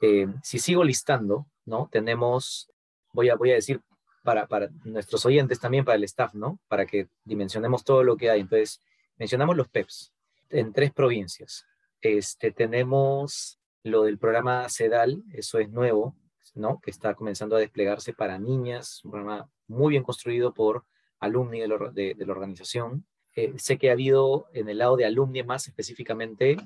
[0.00, 1.90] Eh, si sigo listando, ¿no?
[1.92, 2.70] Tenemos,
[3.12, 3.82] voy a, voy a decir
[4.24, 6.58] para, para nuestros oyentes también, para el staff, ¿no?
[6.66, 8.40] Para que dimensionemos todo lo que hay.
[8.40, 8.80] Entonces,
[9.18, 10.14] mencionamos los PEPs
[10.48, 11.66] en tres provincias.
[12.00, 16.16] Este, tenemos lo del programa CEDAL, eso es nuevo,
[16.54, 16.80] ¿no?
[16.80, 20.84] Que está comenzando a desplegarse para niñas, un programa muy bien construido por
[21.20, 23.06] alumni de, la organización.
[23.34, 26.56] Eh, sé que ha habido en el lado de alumni más específicamente,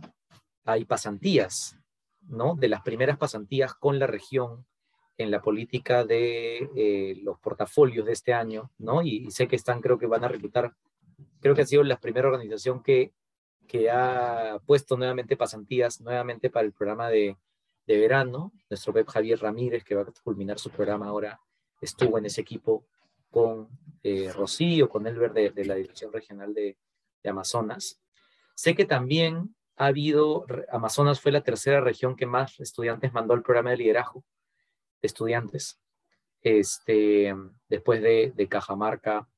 [0.65, 1.77] hay pasantías,
[2.23, 2.55] ¿no?
[2.55, 4.65] De las primeras pasantías con la región
[5.19, 9.03] en la política de eh, los portafolios de este año, ¿no?
[9.03, 10.75] Y, sé que están, creo que van a reclutar,
[11.41, 13.13] creo que ha sido la primera organización que,
[13.67, 17.37] que ha puesto nuevamente pasantías, nuevamente para el programa de,
[17.87, 18.53] de verano.
[18.71, 21.41] Nuestro web Javier Ramírez, que va a culminar su programa ahora,
[21.81, 22.87] estuvo en ese equipo
[23.31, 23.69] con
[24.03, 26.77] eh, Rocío, con Elber de, de la Dirección Regional de,
[27.25, 28.01] Amazonas.
[28.55, 33.43] Sé que también ha habido, Amazonas fue la tercera región que más estudiantes mandó al
[33.43, 34.25] programa de liderazgo
[35.01, 35.81] de estudiantes.
[36.41, 37.33] Este,
[37.69, 39.29] después de, de, Cajamarca,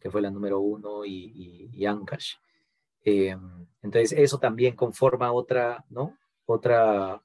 [0.00, 2.34] que fue la número uno, y, y, Ancash.
[3.04, 3.36] Eh,
[3.82, 6.18] entonces, eso también conforma otra, ¿no?
[6.46, 7.22] Otra,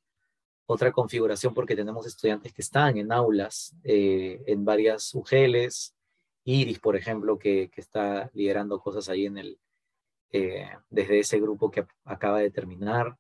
[0.68, 5.96] otra configuración porque tenemos estudiantes que están en aulas, eh, en varias UGELES,
[6.44, 9.60] Iris, por ejemplo, que, que, está liderando cosas ahí en el,
[10.32, 13.18] eh, desde ese grupo que acaba de terminar.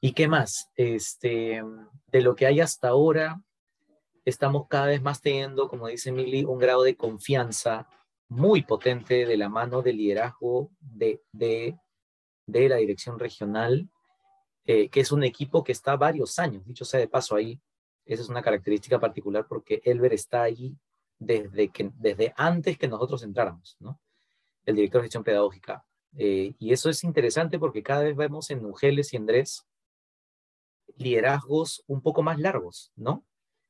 [0.00, 0.70] ¿Y qué más?
[0.74, 1.62] Este,
[2.06, 3.40] de lo que hay hasta ahora,
[4.24, 7.88] estamos cada vez más teniendo, como dice Mili, un grado de confianza
[8.28, 11.78] muy potente de la mano del liderazgo de, de,
[12.46, 13.88] de la dirección regional,
[14.70, 17.58] eh, que es un equipo que está varios años, dicho sea de paso ahí.
[18.04, 20.76] Esa es una característica particular porque Elber está ahí
[21.18, 23.98] desde, que, desde antes que nosotros entráramos, ¿no?
[24.66, 25.86] El director de gestión pedagógica.
[26.18, 29.66] Eh, y eso es interesante porque cada vez vemos en Mujeres y en Dres
[30.98, 33.24] liderazgos un poco más largos, ¿no?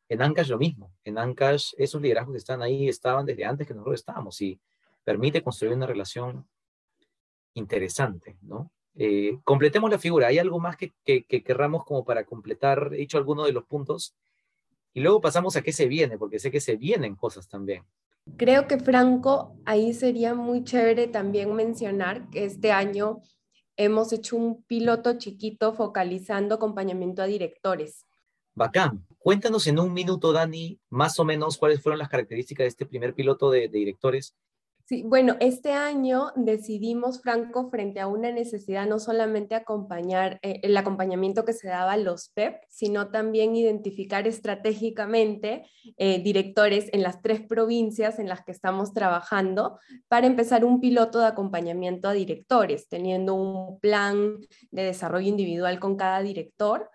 [0.09, 0.93] En Ancash lo mismo.
[1.05, 4.61] En Ancash esos liderazgos que están ahí estaban desde antes que nosotros estábamos y
[5.05, 6.49] permite construir una relación
[7.55, 8.73] interesante, ¿no?
[9.01, 10.27] Eh, completemos la figura.
[10.27, 13.65] ¿Hay algo más que, que, que querramos como para completar, he hecho alguno de los
[13.65, 14.17] puntos?
[14.93, 17.85] Y luego pasamos a qué se viene, porque sé que se vienen cosas también.
[18.37, 23.21] Creo que Franco, ahí sería muy chévere también mencionar que este año
[23.77, 28.05] hemos hecho un piloto chiquito focalizando acompañamiento a directores.
[28.55, 29.07] Bacán.
[29.19, 33.15] Cuéntanos en un minuto, Dani, más o menos cuáles fueron las características de este primer
[33.15, 34.35] piloto de, de directores
[34.89, 40.75] Sí, bueno, este año decidimos, Franco, frente a una necesidad no solamente acompañar eh, el
[40.79, 45.67] acompañamiento que se daba a los PEP, sino también identificar estratégicamente
[45.99, 51.19] eh, directores en las tres provincias en las que estamos trabajando para empezar un piloto
[51.19, 54.39] de acompañamiento a directores, teniendo un plan
[54.71, 56.89] de desarrollo individual con cada director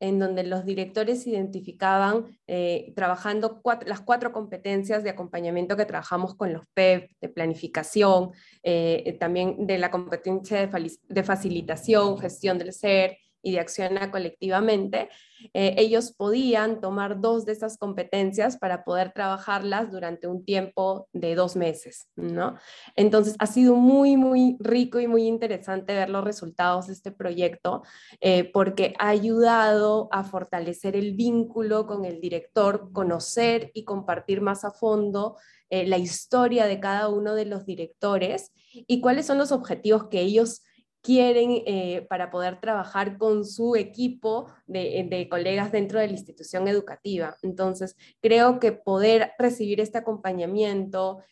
[0.00, 6.52] en donde los directores identificaban, eh, trabajando las cuatro competencias de acompañamiento que trabajamos con
[6.52, 8.30] los PEP, de planificación,
[8.62, 10.66] eh, también de la competencia
[11.08, 15.08] de facilitación, gestión del ser, y de acciona colectivamente,
[15.54, 21.34] eh, ellos podían tomar dos de esas competencias para poder trabajarlas durante un tiempo de
[21.34, 22.56] dos meses, ¿no?
[22.94, 27.82] Entonces, ha sido muy, muy rico y muy interesante ver los resultados de este proyecto
[28.20, 34.64] eh, porque ha ayudado a fortalecer el vínculo con el director, conocer y compartir más
[34.64, 35.36] a fondo
[35.70, 40.20] eh, la historia de cada uno de los directores y cuáles son los objetivos que
[40.20, 40.62] ellos
[41.02, 47.36] quieren eh, para poder trabajar con su equipo de, colegas dentro de la institución educativa.
[47.42, 51.22] Entonces, creo que poder recibir este acompañamiento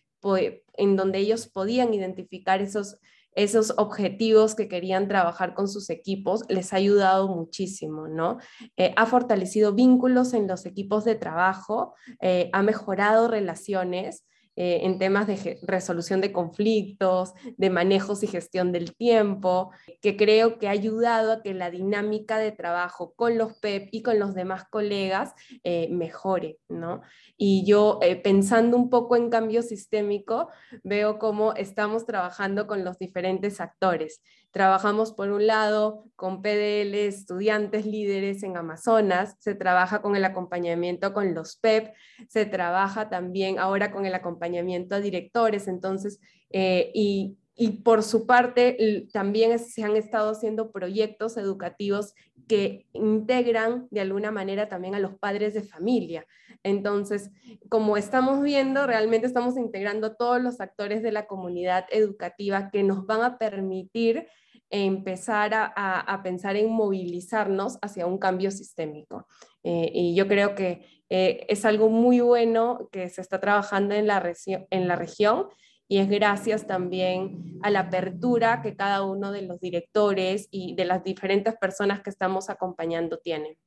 [0.74, 2.98] en donde ellos podían identificar esos,
[3.32, 8.38] esos objetivos que querían trabajar con sus equipos, les ha ayudado muchísimo, ¿no?
[8.76, 14.24] Eh, ha fortalecido vínculos en los equipos de trabajo, eh, ha mejorado relaciones
[14.56, 20.58] eh, en temas de resolución de conflictos, de manejos y gestión del tiempo, que creo
[20.58, 24.34] que ha ayudado a que la dinámica de trabajo con los PEP y con los
[24.34, 27.02] demás colegas eh, mejore, ¿no?
[27.36, 30.48] Y yo, eh, pensando un poco en cambio sistémico,
[30.82, 34.22] veo cómo estamos trabajando con los diferentes actores.
[34.56, 41.12] Trabajamos por un lado con PDL, estudiantes líderes en Amazonas, se trabaja con el acompañamiento
[41.12, 41.92] con los PEP,
[42.30, 48.26] se trabaja también ahora con el acompañamiento a directores, entonces, eh, y, y por su
[48.26, 52.14] parte también se han estado haciendo proyectos educativos
[52.48, 56.26] que integran de alguna manera también a los padres de familia.
[56.62, 57.30] Entonces,
[57.68, 63.04] como estamos viendo, realmente estamos integrando todos los actores de la comunidad educativa que nos
[63.04, 64.26] van a permitir
[64.70, 69.26] empezar a, pensar en movilizarnos hacia un cambio sistémico.
[69.62, 74.06] Eh, y yo creo que eh, es algo muy bueno que se está trabajando en
[74.06, 75.48] la, en la región
[75.88, 80.84] y es gracias también a la apertura que cada uno de los directores y de
[80.84, 83.58] las diferentes personas que estamos acompañando tiene.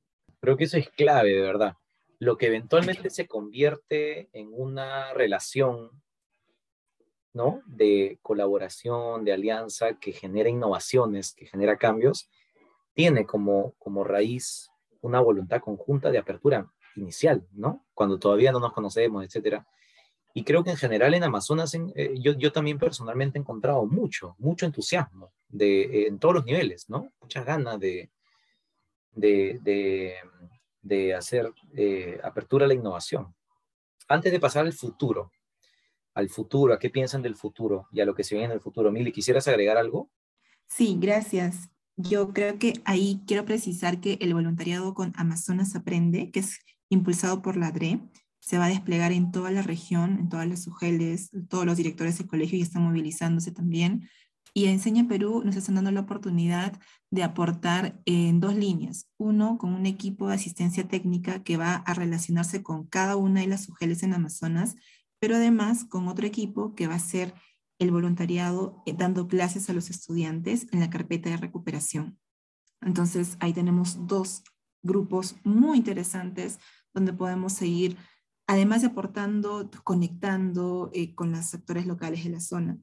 [0.42, 1.74] Creo que eso es clave, de verdad.
[2.20, 5.92] Lo que eventualmente se convierte en una relación
[7.34, 7.62] ¿no?
[7.66, 12.30] de colaboración, de alianza, que genera innovaciones, que genera cambios,
[12.94, 14.70] tiene como, como raíz
[15.02, 17.86] una voluntad conjunta de apertura inicial, ¿no?
[17.94, 19.66] Cuando todavía no nos conocemos, etcétera.
[20.34, 24.36] Y creo que en general en Amazonas, eh, yo, yo también personalmente he encontrado mucho,
[24.38, 27.12] mucho entusiasmo de, en todos los niveles, ¿no?
[27.22, 28.12] Muchas ganas de,
[29.12, 30.16] de, de,
[30.82, 33.34] de hacer eh, apertura a la innovación.
[34.08, 35.32] Antes de pasar al futuro,
[36.14, 38.62] al futuro, a qué piensan del futuro y a lo que se viene en el
[38.62, 38.92] futuro.
[38.92, 40.10] Mili, ¿quisieras agregar algo?
[40.68, 41.70] Sí, gracias.
[41.96, 47.42] Yo creo que ahí quiero precisar que el voluntariado con Amazonas Aprende, que es impulsado
[47.42, 48.00] por la DRE,
[48.40, 52.18] se va a desplegar en toda la región, en todas las UGELES, todos los directores
[52.18, 54.08] de colegio ya están movilizándose también.
[54.54, 56.80] Y Enseña Perú nos están dando la oportunidad
[57.12, 59.10] de aportar en dos líneas.
[59.18, 63.48] Uno, con un equipo de asistencia técnica que va a relacionarse con cada una de
[63.48, 64.76] las UGELES en Amazonas
[65.20, 67.34] pero además con otro equipo que va a ser
[67.80, 72.20] el voluntariado eh, dando clases a los estudiantes en la carpeta de recuperación.
[72.82, 74.44] Entonces, ahí tenemos dos
[74.82, 76.60] grupos muy interesantes
[76.94, 77.98] donde podemos seguir,
[78.48, 82.78] además de aportando, conectando eh, con los sectores locales de la zona.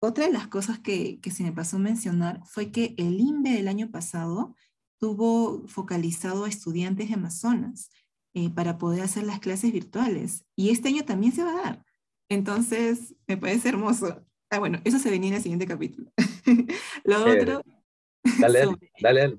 [0.00, 3.68] Otra de las cosas que, que se me pasó mencionar fue que el INVE del
[3.68, 4.54] año pasado
[4.98, 7.90] tuvo focalizado a estudiantes de Amazonas
[8.34, 10.44] eh, para poder hacer las clases virtuales.
[10.56, 11.84] Y este año también se va a dar.
[12.28, 14.24] Entonces, me parece hermoso.
[14.50, 16.10] Ah, bueno, eso se venía en el siguiente capítulo.
[17.04, 17.62] Lo otro...
[18.40, 18.58] Dale,
[19.00, 19.38] dale, dale.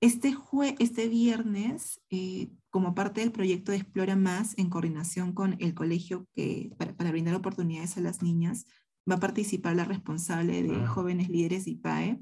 [0.00, 5.56] Este, jue este viernes, eh, como parte del proyecto de Explora Más, en coordinación con
[5.58, 8.66] el colegio que, para, para, brindar oportunidades a las niñas,
[9.10, 10.86] va a participar la responsable de ah.
[10.86, 12.20] Jóvenes Líderes IPAE,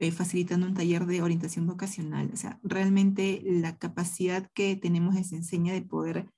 [0.00, 2.30] eh, facilitando un taller de orientación vocacional.
[2.32, 6.30] O sea, realmente la capacidad que tenemos es enseña de poder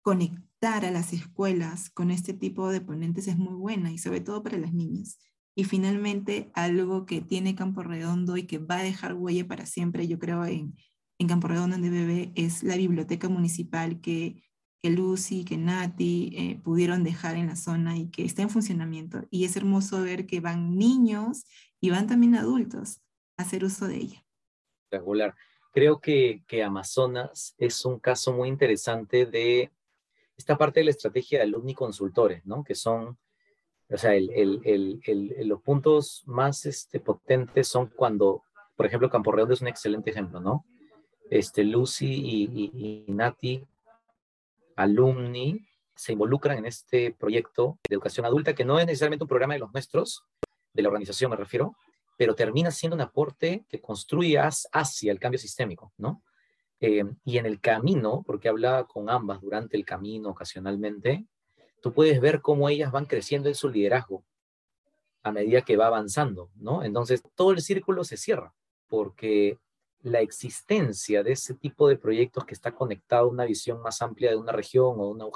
[0.00, 4.42] conectar a las escuelas con este tipo de ponentes es muy buena y sobre todo
[4.42, 5.18] para las niñas.
[5.54, 10.08] Y finalmente, algo que tiene Campo Redondo y que va a dejar huella para siempre,
[10.08, 10.74] yo creo, en,
[11.18, 14.42] en Campo Redondo, en DBB, es la biblioteca municipal que,
[14.82, 19.26] que Lucy, que Nati eh, pudieron dejar en la zona y que está en funcionamiento.
[19.30, 21.44] Y es hermoso ver que van niños
[21.80, 23.00] y van también adultos
[23.36, 24.24] a hacer uso de ella.
[24.84, 25.34] Espectacular.
[25.72, 29.70] Creo que, que Amazonas es un caso muy interesante de
[30.36, 32.64] esta parte de la estrategia de alumni consultores, ¿no?
[32.64, 33.18] Que son,
[33.88, 38.42] o sea, el, el, el, los puntos más este, potentes son cuando,
[38.74, 40.64] por ejemplo, Campo Redondo es un excelente ejemplo, ¿no?
[41.30, 43.66] Este, Lucy y, y Nati,
[44.76, 49.54] alumni, se involucran en este proyecto de educación adulta, que no es necesariamente un programa
[49.54, 50.24] de los nuestros,
[50.76, 51.76] de la organización me refiero,
[52.16, 56.22] pero termina siendo un aporte que construye hacia el cambio sistémico, ¿no?
[56.80, 61.26] Eh, y en el camino, porque hablaba con ambas durante el camino ocasionalmente,
[61.80, 64.24] tú puedes ver cómo ellas van creciendo en su liderazgo
[65.22, 66.84] a medida que va avanzando, ¿no?
[66.84, 68.54] Entonces, todo el círculo se cierra,
[68.88, 69.58] porque
[70.02, 74.30] la existencia de ese tipo de proyectos que está conectado a una visión más amplia
[74.30, 75.26] de una región o de una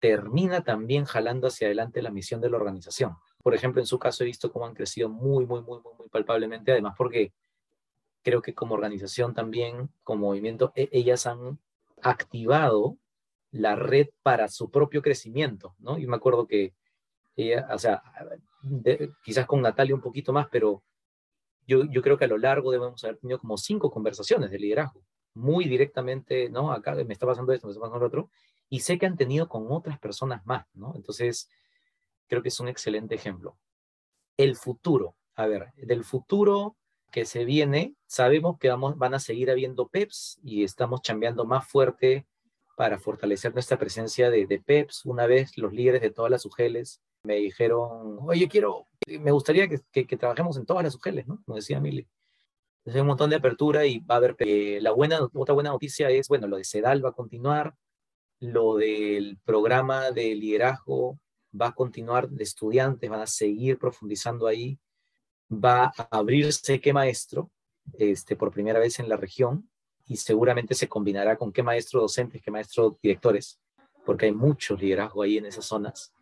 [0.00, 4.24] termina también jalando hacia adelante la misión de la organización por ejemplo, en su caso
[4.24, 7.34] he visto cómo han crecido muy, muy, muy, muy, palpablemente, además porque
[8.22, 11.58] creo que como organización también, como movimiento, e, ellas han
[12.00, 12.96] activado
[13.50, 15.98] la red para su propio crecimiento, ¿no?
[15.98, 16.72] Y me acuerdo que
[17.36, 18.02] ella, o sea,
[19.22, 20.82] quizás con Natalia un poquito más, pero
[21.66, 25.04] yo, yo creo que a lo largo debemos haber tenido como cinco conversaciones de liderazgo,
[25.34, 26.72] muy directamente, ¿no?
[26.72, 28.30] Acá me está pasando esto, me está pasando lo otro,
[28.70, 30.94] y sé que han tenido con otras personas más, ¿no?
[30.96, 31.50] Entonces,
[32.28, 33.56] creo que es un excelente ejemplo.
[34.36, 36.76] El futuro, a ver, del futuro
[37.12, 41.68] que se viene, sabemos que vamos, van a seguir habiendo PEPs y estamos chambeando más
[41.68, 42.26] fuerte
[42.76, 45.04] para fortalecer nuestra presencia de, PEPs.
[45.04, 50.16] Una vez los líderes de todas las UGELES me dijeron, oye, quiero, me gustaría que,
[50.16, 51.40] trabajemos en todas las UGELES, ¿no?
[51.44, 52.06] Como decía Mili.
[52.86, 56.10] Hay un montón de apertura y va a haber, eh, la buena, otra buena noticia
[56.10, 57.74] es, bueno, lo de CEDAL va a continuar,
[58.40, 61.18] lo del programa de liderazgo
[61.60, 64.78] va a continuar de estudiantes, van a seguir profundizando ahí,
[65.50, 67.50] va a abrirse qué maestro
[67.98, 69.68] este, por primera vez en la región
[70.06, 73.60] y seguramente se combinará con qué maestro docentes, qué maestro directores,
[74.04, 76.12] porque hay mucho liderazgo ahí en esas zonas.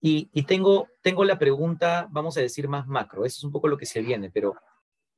[0.00, 3.66] Y, y, tengo, tengo la pregunta, vamos a decir, más macro, eso es un poco
[3.66, 4.54] lo que se viene, pero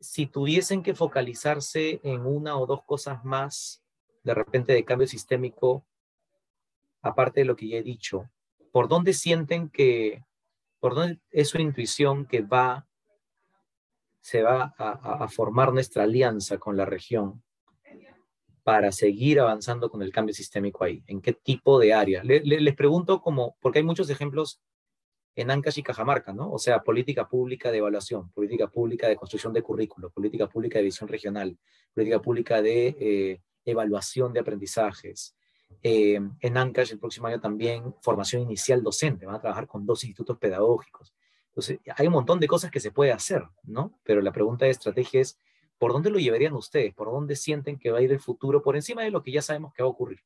[0.01, 3.83] si tuviesen que focalizarse en una o dos cosas más,
[4.23, 5.85] de repente de cambio sistémico,
[7.03, 8.31] aparte de lo que ya he dicho,
[8.71, 10.25] ¿por dónde sienten que,
[10.79, 12.87] por dónde es su intuición que va,
[14.21, 17.43] se va a, formar nuestra alianza con la región
[18.63, 21.03] para seguir avanzando con el cambio sistémico ahí?
[21.07, 22.23] ¿En qué tipo de área?
[22.25, 24.61] les pregunto como, porque hay muchos ejemplos
[25.37, 26.51] en Ancash y Cajamarca, ¿no?
[26.51, 30.85] O sea, política pública de evaluación, política pública de construcción de currículo, política pública de
[30.85, 31.57] visión regional,
[31.95, 35.37] política pública de eh, evaluación de aprendizajes,
[35.83, 40.05] eh, en Ancash el próximo año también formación inicial docente, van a trabajar con dos
[40.05, 41.15] institutos pedagógicos.
[41.49, 43.99] Entonces, hay un montón de cosas que se puede hacer, ¿no?
[44.05, 45.39] Pero la pregunta de estrategia es,
[45.79, 46.95] ¿por dónde lo llevarían ustedes?
[46.95, 49.43] ¿Por dónde sienten que va a ir el futuro por encima de lo que ya
[49.43, 50.21] sabemos que va a ocurrir?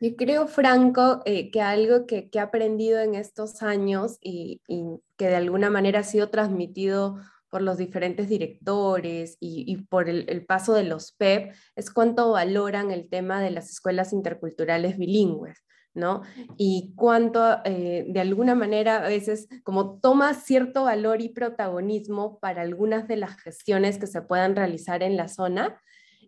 [0.00, 5.00] Yo creo, Franco, eh, que algo que, que, he aprendido en estos años y, y,
[5.16, 7.18] que de alguna manera ha sido transmitido
[7.52, 13.10] por los diferentes directores y, por el, paso de los PEP, es cuánto valoran el
[13.10, 15.62] tema de las escuelas interculturales bilingües.
[15.92, 16.22] ¿no?
[16.56, 22.62] Y cuánto eh, de alguna manera a veces como toma cierto valor y protagonismo para
[22.62, 25.78] algunas de las gestiones que se puedan realizar en la zona,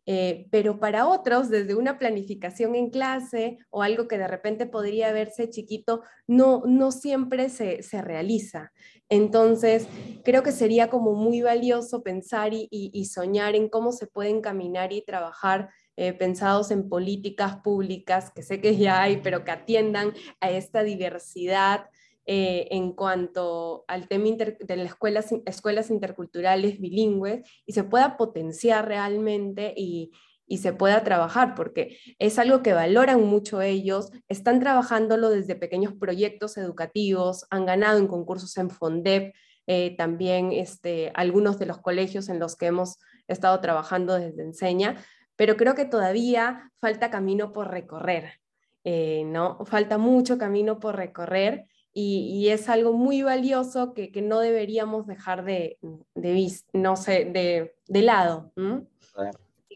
[0.06, 5.12] eh, pero para otros, desde una planificación en clase o algo que de repente podría
[5.12, 8.72] verse chiquito, no, no siempre se, se realiza.
[9.08, 9.86] Entonces,
[10.24, 15.02] creo que sería como muy valioso pensar y, soñar en cómo se pueden caminar y
[15.02, 20.50] trabajar eh, pensados en políticas públicas, que sé que ya hay, pero que atiendan a
[20.50, 21.86] esta diversidad
[22.26, 28.88] eh, en cuanto al tema de las escuelas, escuelas interculturales bilingües y se pueda potenciar
[28.88, 30.12] realmente y,
[30.46, 35.94] y se pueda trabajar, porque es algo que valoran mucho ellos, están trabajándolo desde pequeños
[35.94, 39.34] proyectos educativos, han ganado en concursos en FONDEP,
[39.66, 42.98] eh, también este, algunos de los colegios en los que hemos
[43.28, 44.96] estado trabajando desde Enseña,
[45.36, 48.40] pero creo que todavía falta camino por recorrer,
[48.84, 49.64] eh, ¿no?
[49.64, 55.44] Falta mucho camino por recorrer y, es algo muy valioso que, que no deberíamos dejar
[55.44, 55.78] de,
[56.14, 58.52] de, no sé, de, de lado.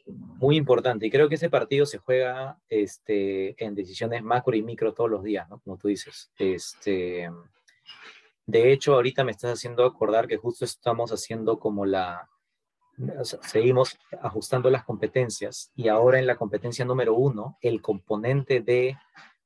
[0.06, 4.94] Muy importante, y creo que ese partido se juega este, en decisiones macro y micro
[4.94, 5.60] todos los días, ¿no?
[5.60, 6.32] Como tú dices.
[6.38, 7.30] Este,
[8.46, 12.28] de hecho, ahorita me estás haciendo acordar que justo estamos haciendo como la,
[13.42, 18.96] seguimos ajustando las competencias y ahora en la competencia número uno, el componente de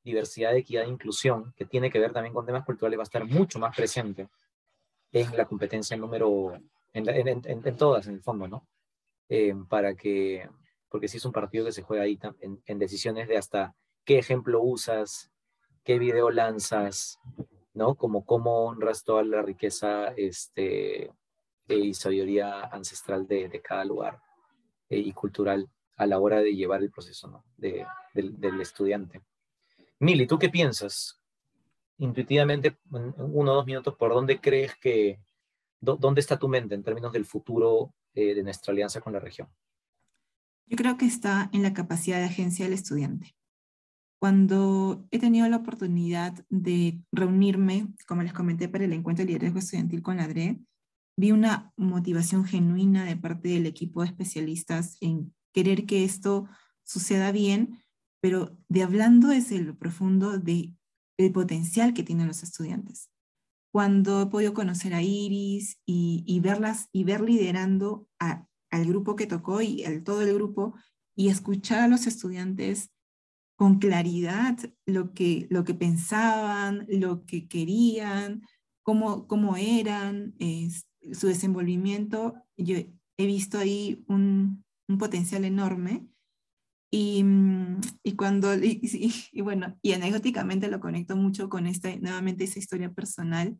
[0.04, 3.24] diversidad, equidad e inclusión, que tiene que ver también con temas culturales, va a estar
[3.24, 4.28] mucho más presente
[5.12, 6.58] en la competencia número,
[6.92, 8.66] en, todas, en el fondo, ¿no?
[9.28, 10.48] Eh, para que,
[10.88, 13.74] porque si es un partido que se juega ahí en, decisiones de hasta
[14.04, 15.30] qué ejemplo usas,
[15.84, 17.18] qué video lanzas,
[17.74, 17.94] ¿no?
[17.94, 21.10] Como cómo honras toda la riqueza este,
[21.68, 24.20] y sabiduría ancestral de, cada lugar
[24.88, 27.44] eh, y cultural a la hora de llevar el proceso, ¿no?
[27.56, 29.22] De, del, del estudiante.
[30.02, 31.22] Mili, ¿tú qué piensas?
[31.98, 35.20] Intuitivamente, en uno o dos minutos, ¿por dónde crees que,
[35.80, 39.46] dónde está tu mente en términos del futuro eh, de nuestra alianza con la región?
[40.66, 43.36] Yo creo que está en la capacidad de agencia del estudiante.
[44.18, 49.60] Cuando he tenido la oportunidad de reunirme, como les comenté, para el encuentro de liderazgo
[49.60, 50.58] estudiantil con la DRE,
[51.16, 56.48] vi una motivación genuina de parte del equipo de especialistas en querer que esto
[56.82, 57.81] suceda bien,
[58.22, 60.74] pero de hablando desde lo profundo de
[61.18, 63.10] el potencial que tienen los estudiantes.
[63.72, 69.60] Cuando he podido conocer a Iris y, verlas y ver liderando al grupo que tocó
[69.60, 70.74] y al todo el grupo
[71.16, 72.90] y escuchar a los estudiantes
[73.56, 74.56] con claridad
[74.86, 78.42] lo que, lo que pensaban, lo que querían,
[78.82, 80.34] cómo, cómo eran,
[81.12, 86.06] su desenvolvimiento, yo he visto ahí un, un potencial enorme
[86.94, 92.58] y, mm, y cuando, y, bueno, y anecdóticamente lo conecto mucho con esta, nuevamente esa
[92.58, 93.56] historia personal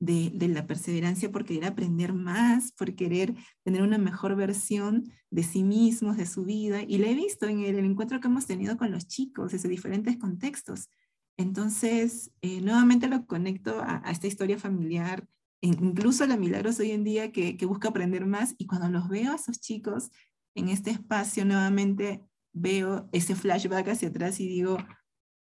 [0.00, 5.44] de, de, la perseverancia por querer aprender más, por querer tener una mejor versión de
[5.44, 6.82] sí mismos, de su vida.
[6.82, 10.16] Y lo he visto en el, encuentro que hemos tenido con los chicos desde diferentes
[10.18, 10.88] contextos.
[11.36, 15.24] Entonces, eh, nuevamente lo conecto a, a, esta historia familiar,
[15.60, 18.56] incluso la Milagros hoy en día que, que busca aprender más.
[18.58, 20.10] Y cuando los veo a esos chicos
[20.56, 22.22] en este espacio, nuevamente
[22.52, 24.78] veo ese flashback hacia atrás y digo,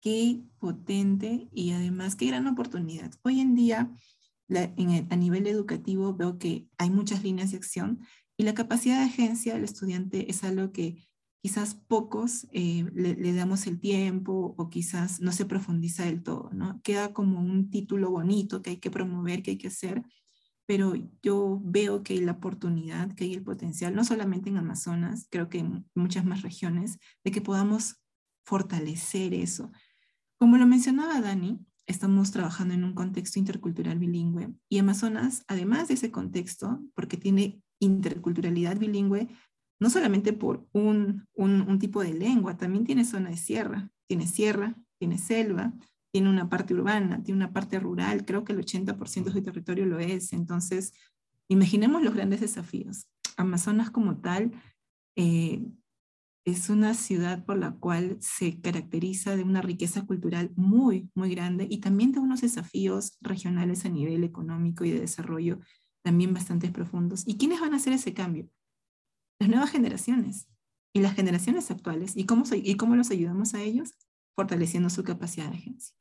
[0.02, 3.12] qué potente y además qué gran oportunidad.
[3.24, 3.92] Hoy en día,
[4.50, 8.00] a nivel educativo, veo que hay muchas líneas de acción
[8.38, 11.06] Y la capacidad de agencia del estudiante es algo que
[11.42, 16.82] quizás pocos eh, le, damos el tiempo o quizás no se profundiza del todo, ¿no?
[16.84, 20.04] Queda como un título bonito que hay que promover, que hay que hacer,
[20.70, 20.94] pero
[21.24, 25.50] yo veo que hay la oportunidad, que hay el potencial, no solamente en Amazonas, creo
[25.50, 28.04] que en muchas más regiones, de que podamos
[28.46, 29.72] fortalecer eso.
[30.38, 31.58] Como lo mencionaba Dani,
[31.88, 37.64] estamos trabajando en un contexto intercultural bilingüe y Amazonas, además de ese contexto, porque tiene
[37.80, 39.28] interculturalidad bilingüe,
[39.80, 44.76] no solamente por un, un, tipo de lengua, también tiene zona de sierra, tiene sierra,
[45.00, 45.74] tiene selva,
[46.12, 49.86] tiene una parte urbana, tiene una parte rural, creo que el 80% de su territorio
[49.86, 50.34] lo es.
[50.34, 50.94] Entonces,
[51.48, 53.08] imaginemos los grandes desafíos.
[53.38, 54.52] Amazonas como tal
[55.16, 55.64] eh,
[56.46, 61.68] es una ciudad por la cual se caracteriza de una riqueza cultural muy, muy grande
[61.70, 65.60] y también de unos desafíos regionales a nivel económico y de desarrollo
[66.04, 67.24] también bastante profundos.
[67.28, 68.50] ¿Y quiénes van a hacer ese cambio?
[69.40, 70.48] las nuevas generaciones
[70.94, 72.16] y las generaciones actuales.
[72.16, 73.94] ¿Y cómo, y cómo los ayudamos a ellos?
[74.36, 75.96] Fortaleciendo su capacidad de agencia.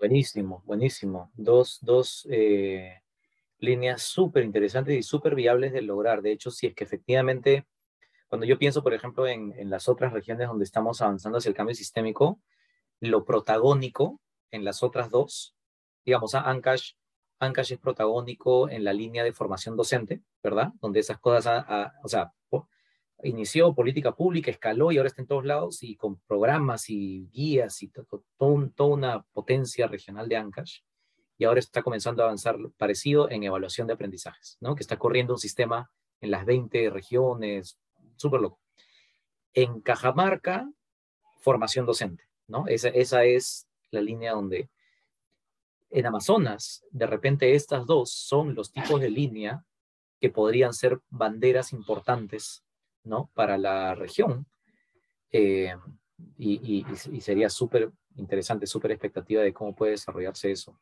[0.00, 1.30] Buenísimo, buenísimo.
[1.34, 3.02] Dos, dos eh,
[3.58, 6.22] líneas súper interesantes y súper viables de lograr.
[6.22, 7.66] De hecho, si es que efectivamente,
[8.26, 11.54] cuando yo pienso, por ejemplo, en, en las otras regiones donde estamos avanzando hacia el
[11.54, 12.40] cambio sistémico,
[13.00, 15.54] lo protagónico en las otras dos,
[16.06, 16.92] digamos, Ancash
[17.38, 20.72] Ancash es protagónico en la línea de formación docente, ¿verdad?
[20.80, 21.66] Donde esas cosas,
[22.02, 22.32] o sea,
[23.22, 27.82] inició política pública, escaló y ahora está en todos lados y con programas y guías
[27.82, 28.22] y toda
[28.78, 30.80] una potencia regional de Ancash.
[31.38, 34.74] Y ahora está comenzando a avanzar parecido en evaluación de aprendizajes, ¿no?
[34.74, 35.90] Que está corriendo un sistema
[36.20, 37.78] en las 20 regiones,
[38.16, 38.60] súper loco.
[39.54, 40.70] En Cajamarca,
[41.38, 42.66] formación docente, ¿no?
[42.68, 44.68] Esa, esa es la línea donde
[45.90, 49.64] en Amazonas, de repente estas dos son los tipos de línea
[50.20, 52.62] que podrían ser banderas importantes
[53.04, 53.30] ¿no?
[53.34, 54.46] para la región.
[55.32, 55.74] Eh,
[56.38, 56.84] y,
[57.20, 60.78] sería súper interesante, súper expectativa de cómo puede desarrollarse eso.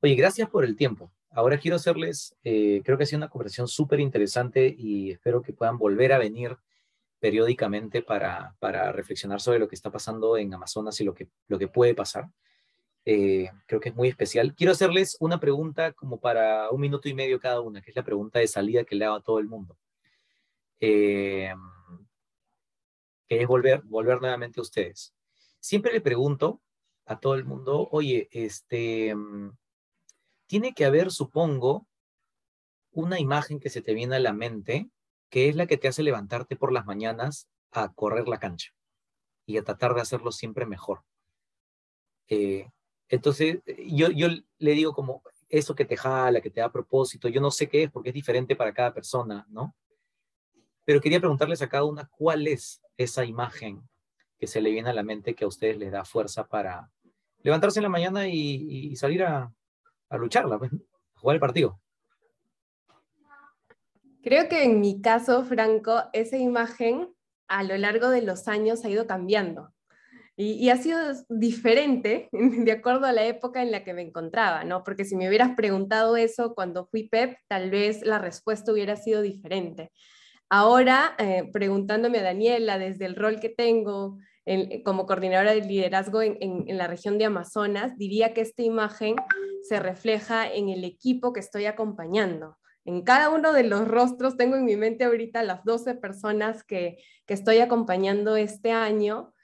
[0.00, 1.10] Oye, gracias por el tiempo.
[1.30, 5.52] Ahora quiero hacerles, eh, creo que ha sido una conversación súper interesante y espero que
[5.52, 6.56] puedan volver a venir
[7.18, 11.58] periódicamente para, para reflexionar sobre lo que está pasando en Amazonas y lo que, lo
[11.58, 12.30] que puede pasar.
[13.04, 14.54] Eh, creo que es muy especial.
[14.54, 18.04] Quiero hacerles una pregunta como para un minuto y medio cada una, que es la
[18.04, 19.78] pregunta de salida que le hago a todo el mundo.
[20.80, 21.54] Eh,
[23.28, 25.14] que es volver, volver nuevamente a ustedes.
[25.60, 26.62] Siempre le pregunto
[27.06, 29.14] a todo el mundo, oye, este,
[30.46, 31.86] tiene que haber, supongo,
[32.92, 34.90] una imagen que se te viene a la mente,
[35.28, 38.72] que es la que te hace levantarte por las mañanas a correr la cancha
[39.44, 41.02] y a tratar de hacerlo siempre mejor.
[42.28, 42.68] Eh,
[43.08, 47.40] entonces, yo, yo le digo como eso que te jala, que te da propósito, yo
[47.40, 49.74] no sé qué es porque es diferente para cada persona, ¿no?
[50.86, 53.82] Pero quería preguntarles a cada una cuál es esa imagen
[54.38, 56.90] que se le viene a la mente que a ustedes les da fuerza para
[57.42, 59.52] levantarse en la mañana y, salir a,
[60.12, 61.80] lucharla, pues, a jugar el partido.
[64.22, 67.12] Creo que en mi caso, Franco, esa imagen
[67.48, 69.72] a lo largo de los años ha ido cambiando.
[70.38, 74.84] Y, ha sido diferente de acuerdo a la época en la que me encontraba, ¿no?
[74.84, 79.22] Porque si me hubieras preguntado eso cuando fui PEP, tal vez la respuesta hubiera sido
[79.22, 79.90] diferente.
[80.48, 84.18] Ahora, eh, preguntándome a Daniela desde el rol que tengo
[84.84, 89.16] como coordinadora de liderazgo en, la región de Amazonas, diría que esta imagen
[89.68, 92.56] se refleja en el equipo que estoy acompañando.
[92.84, 96.98] En cada uno de los rostros tengo en mi mente ahorita las 12 personas que,
[97.26, 99.34] que estoy acompañando este año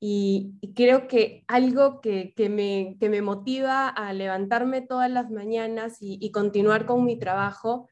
[0.00, 6.30] y, creo que algo que, me, que, me, motiva a levantarme todas las mañanas y,
[6.30, 7.88] continuar con mi trabajo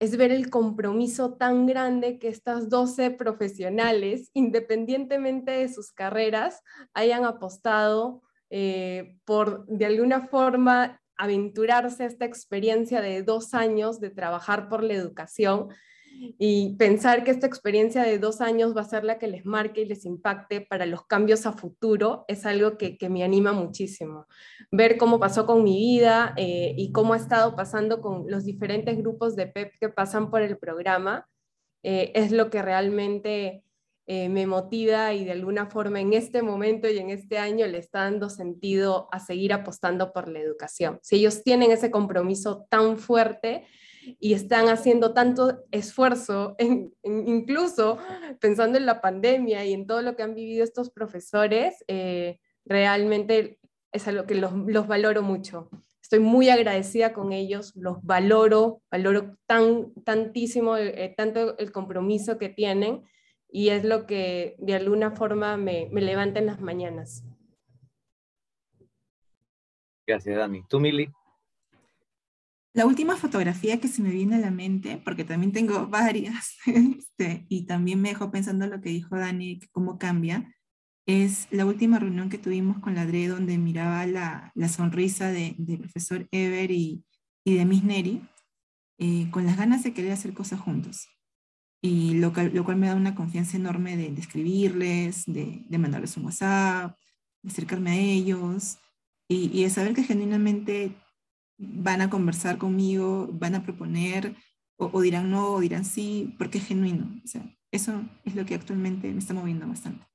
[0.00, 6.62] es ver el compromiso tan grande que estas 12 profesionales, independientemente de sus carreras,
[6.94, 14.08] hayan apostado eh, por, de alguna forma, aventurarse a esta experiencia de dos años de
[14.08, 15.68] trabajar por la educación
[16.38, 19.82] y pensar que esta experiencia de dos años va a ser la que les marque
[19.82, 24.26] y les impacte para los cambios a futuro es algo que, me anima muchísimo.
[24.70, 28.96] Ver cómo pasó con mi vida eh, y cómo ha estado pasando con los diferentes
[28.98, 31.26] grupos de PEP que pasan por el programa
[31.82, 33.64] eh, es lo que realmente
[34.06, 37.78] eh, me motiva y de alguna forma en este momento y en este año le
[37.78, 40.98] está dando sentido a seguir apostando por la educación.
[41.02, 43.66] Si ellos tienen ese compromiso tan fuerte,
[44.18, 46.56] y están haciendo tanto esfuerzo,
[47.02, 47.98] incluso
[48.40, 53.58] pensando en la pandemia y en todo lo que han vivido estos profesores, eh, realmente
[53.92, 55.68] es algo que los, valoro mucho.
[56.02, 62.48] estoy muy agradecida con ellos, los valoro, valoro tan, tantísimo, eh, tanto el compromiso que
[62.48, 63.02] tienen
[63.48, 67.24] y es lo que de alguna forma me, me levanta en las mañanas.
[70.06, 70.62] Gracias, Dani.
[70.68, 71.08] ¿Tú, Mili?
[72.72, 77.46] La última fotografía que se me viene a la mente, porque también tengo varias, este,
[77.48, 80.54] y también me dejó pensando lo que dijo Dani, cómo cambia,
[81.06, 85.56] es la última reunión que tuvimos con la DRE donde miraba la, la sonrisa del
[85.58, 87.04] de profesor Ever y,
[87.44, 88.22] y de Miss Neri,
[88.98, 91.08] eh, con las ganas de querer hacer cosas juntos.
[91.82, 96.16] Y lo, lo cual me da una confianza enorme de, de escribirles, de, de, mandarles
[96.16, 96.96] un WhatsApp,
[97.42, 98.78] de acercarme a ellos
[99.26, 100.94] y, y de saber que genuinamente
[101.60, 104.34] van a conversar conmigo, van a proponer
[104.76, 107.20] o, o dirán no o dirán sí, porque es genuino.
[107.22, 110.06] O sea, eso es lo que actualmente me está moviendo bastante.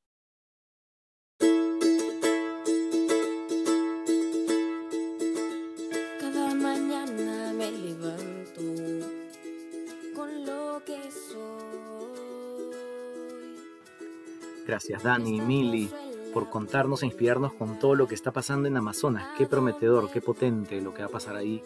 [14.67, 15.89] Gracias Dani, Mili,
[16.35, 19.25] por contarnos e inspirarnos con todo lo que está pasando en Amazonas.
[19.37, 21.63] Qué prometedor, qué potente lo que va a pasar ahí.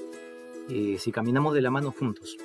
[0.70, 2.38] Eh, si caminamos de la mano juntos,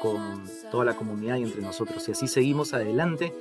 [0.00, 3.34] con toda la comunidad y entre nosotros, y así seguimos adelante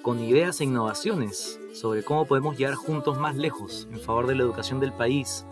[0.00, 4.44] con ideas e innovaciones sobre cómo podemos llegar juntos más lejos en favor de la
[4.44, 5.44] educación del país.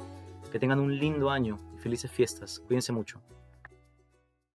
[0.51, 2.61] Que tengan un lindo año y felices fiestas.
[2.67, 3.21] Cuídense mucho.